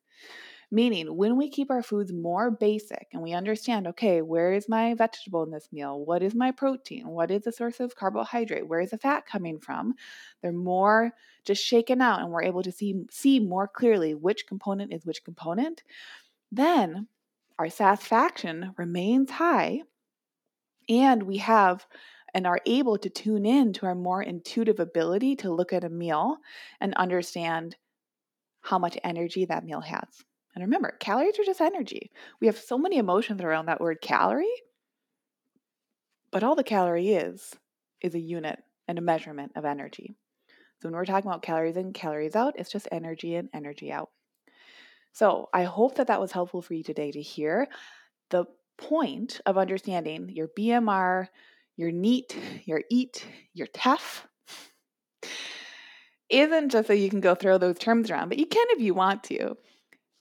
Meaning, 0.73 1.17
when 1.17 1.37
we 1.37 1.51
keep 1.51 1.69
our 1.69 1.83
foods 1.83 2.13
more 2.13 2.49
basic 2.51 3.09
and 3.13 3.21
we 3.21 3.33
understand, 3.33 3.89
okay, 3.89 4.23
where 4.23 4.53
is 4.53 4.69
my 4.69 4.95
vegetable 4.95 5.43
in 5.43 5.51
this 5.51 5.69
meal? 5.73 5.99
What 5.99 6.23
is 6.23 6.33
my 6.33 6.53
protein? 6.53 7.09
What 7.09 7.33
is 7.33 7.43
the 7.43 7.51
source 7.51 7.81
of 7.81 7.97
carbohydrate? 7.97 8.69
Where 8.69 8.81
is 8.81 8.91
the 8.91 8.99
fat 8.99 9.27
coming 9.27 9.59
from? 9.59 9.95
They're 10.41 10.53
more 10.53 11.13
just 11.45 11.65
shaken 11.65 12.01
out 12.01 12.21
and 12.21 12.31
we're 12.31 12.45
able 12.45 12.63
to 12.63 12.71
see, 12.71 13.03
see 13.11 13.41
more 13.41 13.67
clearly 13.67 14.15
which 14.15 14.47
component 14.47 14.93
is 14.93 15.05
which 15.05 15.25
component. 15.25 15.83
Then 16.53 17.09
our 17.59 17.69
satisfaction 17.69 18.73
remains 18.77 19.33
high 19.33 19.83
and 20.89 21.25
we 21.25 21.39
have 21.39 21.85
and 22.33 22.47
are 22.47 22.61
able 22.65 22.97
to 22.99 23.11
tune 23.11 23.45
in 23.45 23.73
to 23.73 23.87
our 23.87 23.97
more 23.97 24.23
intuitive 24.23 24.79
ability 24.79 25.35
to 25.37 25.53
look 25.53 25.73
at 25.73 25.83
a 25.83 25.89
meal 25.89 26.37
and 26.81 26.95
understand 26.95 27.75
how 28.61 28.79
much 28.79 28.97
energy 29.03 29.45
that 29.47 29.65
meal 29.65 29.81
has. 29.81 30.25
And 30.55 30.65
remember, 30.65 30.97
calories 30.99 31.39
are 31.39 31.45
just 31.45 31.61
energy. 31.61 32.11
We 32.41 32.47
have 32.47 32.59
so 32.59 32.77
many 32.77 32.97
emotions 32.99 33.41
around 33.41 33.67
that 33.67 33.81
word 33.81 34.01
calorie, 34.01 34.47
but 36.33 36.43
all 36.43 36.57
the 36.57 36.65
calorie 36.65 37.11
is 37.11 37.55
is 38.01 38.15
a 38.15 38.21
unit 38.21 38.59
and 38.89 38.99
a 38.99 39.03
measurement 39.03 39.53
of 39.57 39.65
energy. 39.65 40.17
So 40.81 40.89
when 40.89 40.95
we're 40.95 41.05
talking 41.05 41.29
about 41.29 41.43
calories 41.43 41.77
in, 41.77 41.93
calories 41.93 42.35
out, 42.35 42.55
it's 42.57 42.71
just 42.71 42.89
energy 42.91 43.35
in, 43.35 43.51
energy 43.53 43.93
out. 43.93 44.11
So 45.13 45.49
I 45.53 45.65
hope 45.65 45.97
that 45.97 46.07
that 46.07 46.21
was 46.21 46.33
helpful 46.33 46.63
for 46.63 46.75
you 46.75 46.83
today 46.83 47.11
to 47.13 47.21
hear 47.21 47.69
the 48.31 48.47
point 48.79 49.41
of 49.45 49.59
understanding 49.59 50.31
your 50.31 50.49
BMR, 50.59 51.29
your 51.77 51.93
NEAT, 51.93 52.37
your 52.65 52.83
EAT, 52.91 53.27
your 53.53 53.67
TEF 53.67 54.27
isn't 56.31 56.71
just 56.71 56.87
so 56.87 56.93
you 56.93 57.11
can 57.11 57.21
go 57.21 57.35
throw 57.35 57.59
those 57.59 57.79
terms 57.79 58.11
around, 58.11 58.29
but 58.29 58.39
you 58.39 58.47
can 58.47 58.67
if 58.71 58.81
you 58.81 58.95
want 58.95 59.25
to. 59.25 59.57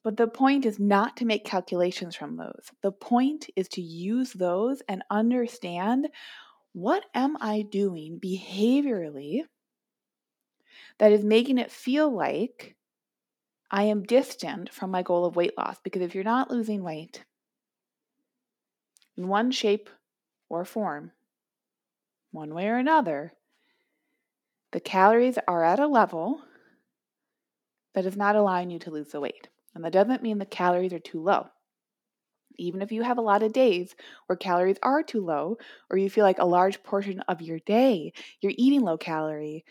But 0.03 0.17
the 0.17 0.27
point 0.27 0.65
is 0.65 0.79
not 0.79 1.17
to 1.17 1.25
make 1.25 1.43
calculations 1.43 2.15
from 2.15 2.37
those. 2.37 2.71
The 2.81 2.91
point 2.91 3.49
is 3.55 3.67
to 3.69 3.81
use 3.81 4.31
those 4.31 4.81
and 4.87 5.03
understand 5.09 6.07
what 6.71 7.05
am 7.13 7.35
I 7.41 7.63
doing 7.63 8.19
behaviorally 8.19 9.41
that 10.99 11.11
is 11.11 11.23
making 11.23 11.57
it 11.57 11.71
feel 11.71 12.09
like 12.13 12.75
I 13.71 13.83
am 13.83 14.03
distant 14.03 14.73
from 14.73 14.91
my 14.91 15.01
goal 15.01 15.25
of 15.25 15.35
weight 15.35 15.57
loss. 15.57 15.77
Because 15.83 16.01
if 16.01 16.15
you're 16.15 16.23
not 16.23 16.49
losing 16.49 16.83
weight 16.83 17.25
in 19.17 19.27
one 19.27 19.51
shape 19.51 19.89
or 20.47 20.63
form, 20.63 21.11
one 22.31 22.53
way 22.53 22.67
or 22.67 22.77
another, 22.77 23.33
the 24.71 24.79
calories 24.79 25.37
are 25.47 25.63
at 25.63 25.79
a 25.79 25.87
level 25.87 26.41
that 27.93 28.05
is 28.05 28.15
not 28.15 28.35
allowing 28.35 28.69
you 28.69 28.79
to 28.79 28.91
lose 28.91 29.09
the 29.09 29.19
weight. 29.19 29.49
And 29.79 29.85
that 29.85 29.93
doesn't 29.93 30.21
mean 30.21 30.39
the 30.39 30.45
calories 30.45 30.91
are 30.91 30.99
too 30.99 31.21
low. 31.21 31.47
Even 32.57 32.81
if 32.81 32.91
you 32.91 33.01
have 33.01 33.17
a 33.17 33.21
lot 33.21 33.43
of 33.43 33.53
days 33.53 33.95
where 34.27 34.35
calories 34.35 34.75
are 34.83 35.01
too 35.01 35.23
low, 35.23 35.57
or 35.89 35.97
you 35.97 36.09
feel 36.09 36.25
like 36.25 36.39
a 36.39 36.45
large 36.45 36.83
portion 36.83 37.21
of 37.29 37.41
your 37.41 37.59
day 37.59 38.11
you're 38.41 38.51
eating 38.57 38.81
low 38.81 38.97
calorie, 38.97 39.63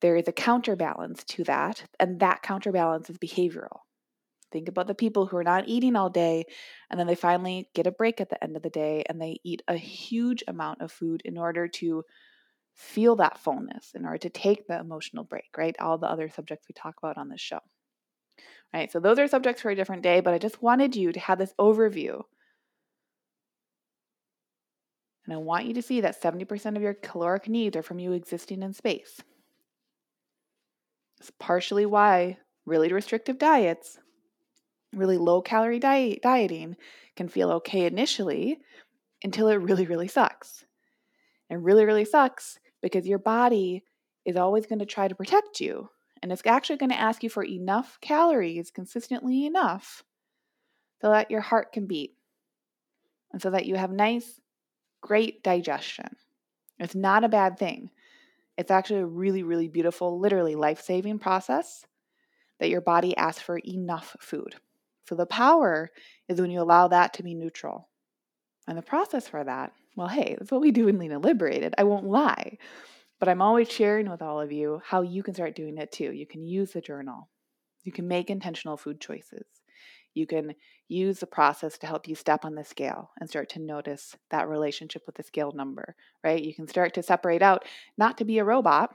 there 0.00 0.16
is 0.16 0.26
a 0.28 0.32
counterbalance 0.32 1.24
to 1.24 1.44
that, 1.44 1.84
and 2.00 2.20
that 2.20 2.40
counterbalance 2.40 3.10
is 3.10 3.18
behavioral. 3.18 3.80
Think 4.50 4.70
about 4.70 4.86
the 4.86 4.94
people 4.94 5.26
who 5.26 5.36
are 5.36 5.44
not 5.44 5.68
eating 5.68 5.94
all 5.94 6.08
day 6.08 6.46
and 6.88 6.98
then 6.98 7.06
they 7.06 7.14
finally 7.14 7.68
get 7.74 7.86
a 7.86 7.92
break 7.92 8.22
at 8.22 8.30
the 8.30 8.42
end 8.42 8.56
of 8.56 8.62
the 8.62 8.70
day 8.70 9.04
and 9.10 9.20
they 9.20 9.40
eat 9.44 9.60
a 9.68 9.76
huge 9.76 10.42
amount 10.48 10.80
of 10.80 10.90
food 10.90 11.20
in 11.26 11.36
order 11.36 11.68
to 11.68 12.02
feel 12.72 13.16
that 13.16 13.36
fullness, 13.36 13.90
in 13.94 14.06
order 14.06 14.16
to 14.16 14.30
take 14.30 14.66
the 14.66 14.80
emotional 14.80 15.24
break, 15.24 15.50
right? 15.54 15.76
All 15.80 15.98
the 15.98 16.10
other 16.10 16.30
subjects 16.30 16.66
we 16.66 16.72
talk 16.72 16.94
about 16.96 17.18
on 17.18 17.28
this 17.28 17.42
show. 17.42 17.60
So 18.90 18.98
those 18.98 19.18
are 19.18 19.28
subjects 19.28 19.62
for 19.62 19.70
a 19.70 19.76
different 19.76 20.02
day, 20.02 20.20
but 20.20 20.34
I 20.34 20.38
just 20.38 20.62
wanted 20.62 20.96
you 20.96 21.12
to 21.12 21.20
have 21.20 21.38
this 21.38 21.54
overview. 21.60 22.22
And 25.24 25.32
I 25.32 25.38
want 25.38 25.66
you 25.66 25.74
to 25.74 25.82
see 25.82 26.00
that 26.00 26.20
70% 26.20 26.76
of 26.76 26.82
your 26.82 26.94
caloric 26.94 27.48
needs 27.48 27.76
are 27.76 27.82
from 27.82 27.98
you 27.98 28.12
existing 28.12 28.62
in 28.62 28.72
space. 28.74 29.20
It's 31.20 31.30
partially 31.38 31.86
why 31.86 32.38
really 32.66 32.92
restrictive 32.92 33.38
diets, 33.38 33.98
really 34.92 35.18
low 35.18 35.40
calorie 35.40 35.78
diet, 35.78 36.20
dieting 36.22 36.76
can 37.16 37.28
feel 37.28 37.50
okay 37.52 37.86
initially 37.86 38.58
until 39.22 39.48
it 39.48 39.54
really, 39.54 39.86
really 39.86 40.08
sucks. 40.08 40.64
And 41.48 41.64
really, 41.64 41.84
really 41.84 42.04
sucks 42.04 42.58
because 42.82 43.06
your 43.06 43.18
body 43.18 43.84
is 44.24 44.36
always 44.36 44.66
going 44.66 44.80
to 44.80 44.86
try 44.86 45.08
to 45.08 45.14
protect 45.14 45.60
you. 45.60 45.88
And 46.24 46.32
it's 46.32 46.40
actually 46.46 46.78
going 46.78 46.88
to 46.90 46.98
ask 46.98 47.22
you 47.22 47.28
for 47.28 47.44
enough 47.44 47.98
calories 48.00 48.70
consistently 48.70 49.44
enough 49.44 50.02
so 51.02 51.10
that 51.10 51.30
your 51.30 51.42
heart 51.42 51.70
can 51.70 51.84
beat 51.84 52.14
and 53.30 53.42
so 53.42 53.50
that 53.50 53.66
you 53.66 53.74
have 53.74 53.92
nice, 53.92 54.40
great 55.02 55.42
digestion. 55.42 56.06
It's 56.78 56.94
not 56.94 57.24
a 57.24 57.28
bad 57.28 57.58
thing. 57.58 57.90
It's 58.56 58.70
actually 58.70 59.00
a 59.00 59.06
really, 59.06 59.42
really 59.42 59.68
beautiful, 59.68 60.18
literally 60.18 60.54
life 60.54 60.80
saving 60.80 61.18
process 61.18 61.84
that 62.58 62.70
your 62.70 62.80
body 62.80 63.14
asks 63.18 63.42
for 63.42 63.58
enough 63.58 64.16
food. 64.18 64.54
So 65.06 65.16
the 65.16 65.26
power 65.26 65.90
is 66.26 66.40
when 66.40 66.50
you 66.50 66.62
allow 66.62 66.88
that 66.88 67.12
to 67.14 67.22
be 67.22 67.34
neutral. 67.34 67.90
And 68.66 68.78
the 68.78 68.82
process 68.82 69.28
for 69.28 69.44
that, 69.44 69.74
well, 69.94 70.08
hey, 70.08 70.36
that's 70.38 70.50
what 70.50 70.62
we 70.62 70.70
do 70.70 70.88
in 70.88 70.98
Lean 70.98 71.12
and 71.12 71.22
Liberated. 71.22 71.74
I 71.76 71.84
won't 71.84 72.06
lie. 72.06 72.56
But 73.20 73.28
I'm 73.28 73.42
always 73.42 73.70
sharing 73.70 74.10
with 74.10 74.22
all 74.22 74.40
of 74.40 74.52
you 74.52 74.82
how 74.84 75.02
you 75.02 75.22
can 75.22 75.34
start 75.34 75.54
doing 75.56 75.78
it 75.78 75.92
too. 75.92 76.12
You 76.12 76.26
can 76.26 76.44
use 76.44 76.72
the 76.72 76.80
journal, 76.80 77.28
you 77.82 77.92
can 77.92 78.08
make 78.08 78.30
intentional 78.30 78.76
food 78.76 79.00
choices. 79.00 79.46
You 80.14 80.28
can 80.28 80.54
use 80.86 81.18
the 81.18 81.26
process 81.26 81.76
to 81.78 81.88
help 81.88 82.06
you 82.06 82.14
step 82.14 82.44
on 82.44 82.54
the 82.54 82.64
scale 82.64 83.10
and 83.18 83.28
start 83.28 83.48
to 83.50 83.58
notice 83.58 84.14
that 84.30 84.48
relationship 84.48 85.02
with 85.06 85.16
the 85.16 85.24
scale 85.24 85.50
number, 85.52 85.96
right? 86.22 86.42
You 86.42 86.54
can 86.54 86.68
start 86.68 86.94
to 86.94 87.02
separate 87.02 87.42
out, 87.42 87.64
not 87.98 88.16
to 88.18 88.24
be 88.24 88.38
a 88.38 88.44
robot, 88.44 88.94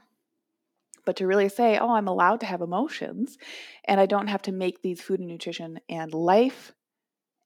but 1.04 1.16
to 1.16 1.26
really 1.26 1.48
say, 1.48 1.78
oh, 1.78 1.90
I'm 1.90 2.08
allowed 2.08 2.40
to 2.40 2.46
have 2.46 2.62
emotions 2.62 3.36
and 3.84 4.00
I 4.00 4.06
don't 4.06 4.28
have 4.28 4.42
to 4.42 4.52
make 4.52 4.82
these 4.82 5.00
food 5.00 5.20
and 5.20 5.28
nutrition 5.28 5.80
and 5.88 6.12
life 6.14 6.72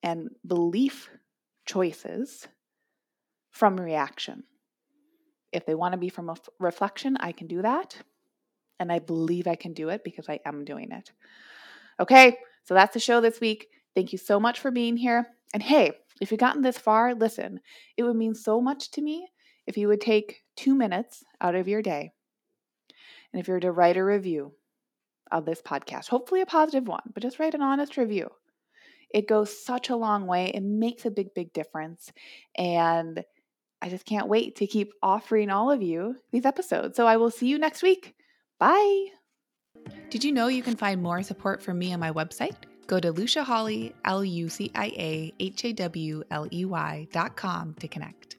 and 0.02 0.30
belief 0.46 1.10
choices 1.66 2.46
from 3.50 3.80
reaction. 3.80 4.44
If 5.54 5.64
they 5.64 5.74
want 5.74 5.92
to 5.92 5.98
be 5.98 6.08
from 6.08 6.28
a 6.28 6.36
reflection, 6.58 7.16
I 7.20 7.32
can 7.32 7.46
do 7.46 7.62
that. 7.62 7.96
And 8.78 8.92
I 8.92 8.98
believe 8.98 9.46
I 9.46 9.54
can 9.54 9.72
do 9.72 9.88
it 9.88 10.02
because 10.04 10.28
I 10.28 10.40
am 10.44 10.64
doing 10.64 10.90
it. 10.90 11.12
Okay, 12.00 12.38
so 12.64 12.74
that's 12.74 12.92
the 12.92 13.00
show 13.00 13.20
this 13.20 13.40
week. 13.40 13.68
Thank 13.94 14.12
you 14.12 14.18
so 14.18 14.40
much 14.40 14.58
for 14.58 14.70
being 14.70 14.96
here. 14.96 15.26
And 15.52 15.62
hey, 15.62 15.92
if 16.20 16.30
you've 16.30 16.40
gotten 16.40 16.62
this 16.62 16.76
far, 16.76 17.14
listen, 17.14 17.60
it 17.96 18.02
would 18.02 18.16
mean 18.16 18.34
so 18.34 18.60
much 18.60 18.90
to 18.92 19.00
me 19.00 19.28
if 19.66 19.76
you 19.76 19.88
would 19.88 20.00
take 20.00 20.42
two 20.56 20.74
minutes 20.74 21.22
out 21.40 21.54
of 21.54 21.68
your 21.68 21.82
day 21.82 22.10
and 23.34 23.40
if 23.40 23.48
you 23.48 23.54
were 23.54 23.60
to 23.60 23.72
write 23.72 23.96
a 23.96 24.04
review 24.04 24.52
of 25.32 25.44
this 25.44 25.60
podcast, 25.60 26.08
hopefully 26.08 26.40
a 26.40 26.46
positive 26.46 26.86
one, 26.86 27.02
but 27.12 27.22
just 27.22 27.40
write 27.40 27.54
an 27.54 27.62
honest 27.62 27.96
review. 27.96 28.28
It 29.10 29.26
goes 29.26 29.64
such 29.64 29.90
a 29.90 29.96
long 29.96 30.26
way. 30.28 30.52
It 30.54 30.62
makes 30.62 31.04
a 31.04 31.10
big, 31.10 31.34
big 31.34 31.52
difference. 31.52 32.12
And 32.56 33.24
I 33.84 33.90
just 33.90 34.06
can't 34.06 34.28
wait 34.28 34.56
to 34.56 34.66
keep 34.66 34.94
offering 35.02 35.50
all 35.50 35.70
of 35.70 35.82
you 35.82 36.16
these 36.32 36.46
episodes. 36.46 36.96
So 36.96 37.06
I 37.06 37.18
will 37.18 37.30
see 37.30 37.48
you 37.48 37.58
next 37.58 37.82
week. 37.82 38.14
Bye. 38.58 39.08
Did 40.08 40.24
you 40.24 40.32
know 40.32 40.48
you 40.48 40.62
can 40.62 40.74
find 40.74 41.02
more 41.02 41.22
support 41.22 41.62
from 41.62 41.78
me 41.78 41.92
on 41.92 42.00
my 42.00 42.10
website? 42.10 42.56
Go 42.86 42.98
to 42.98 43.12
Lucia 43.12 43.44
Hawley, 43.44 43.94
L 44.06 44.24
U 44.24 44.48
C 44.48 44.70
I 44.74 44.86
A 44.86 45.32
H 45.38 45.66
A 45.66 45.74
W 45.74 46.22
L 46.30 46.48
E 46.50 46.64
Y 46.64 47.08
dot 47.12 47.36
com 47.36 47.74
to 47.74 47.86
connect. 47.86 48.33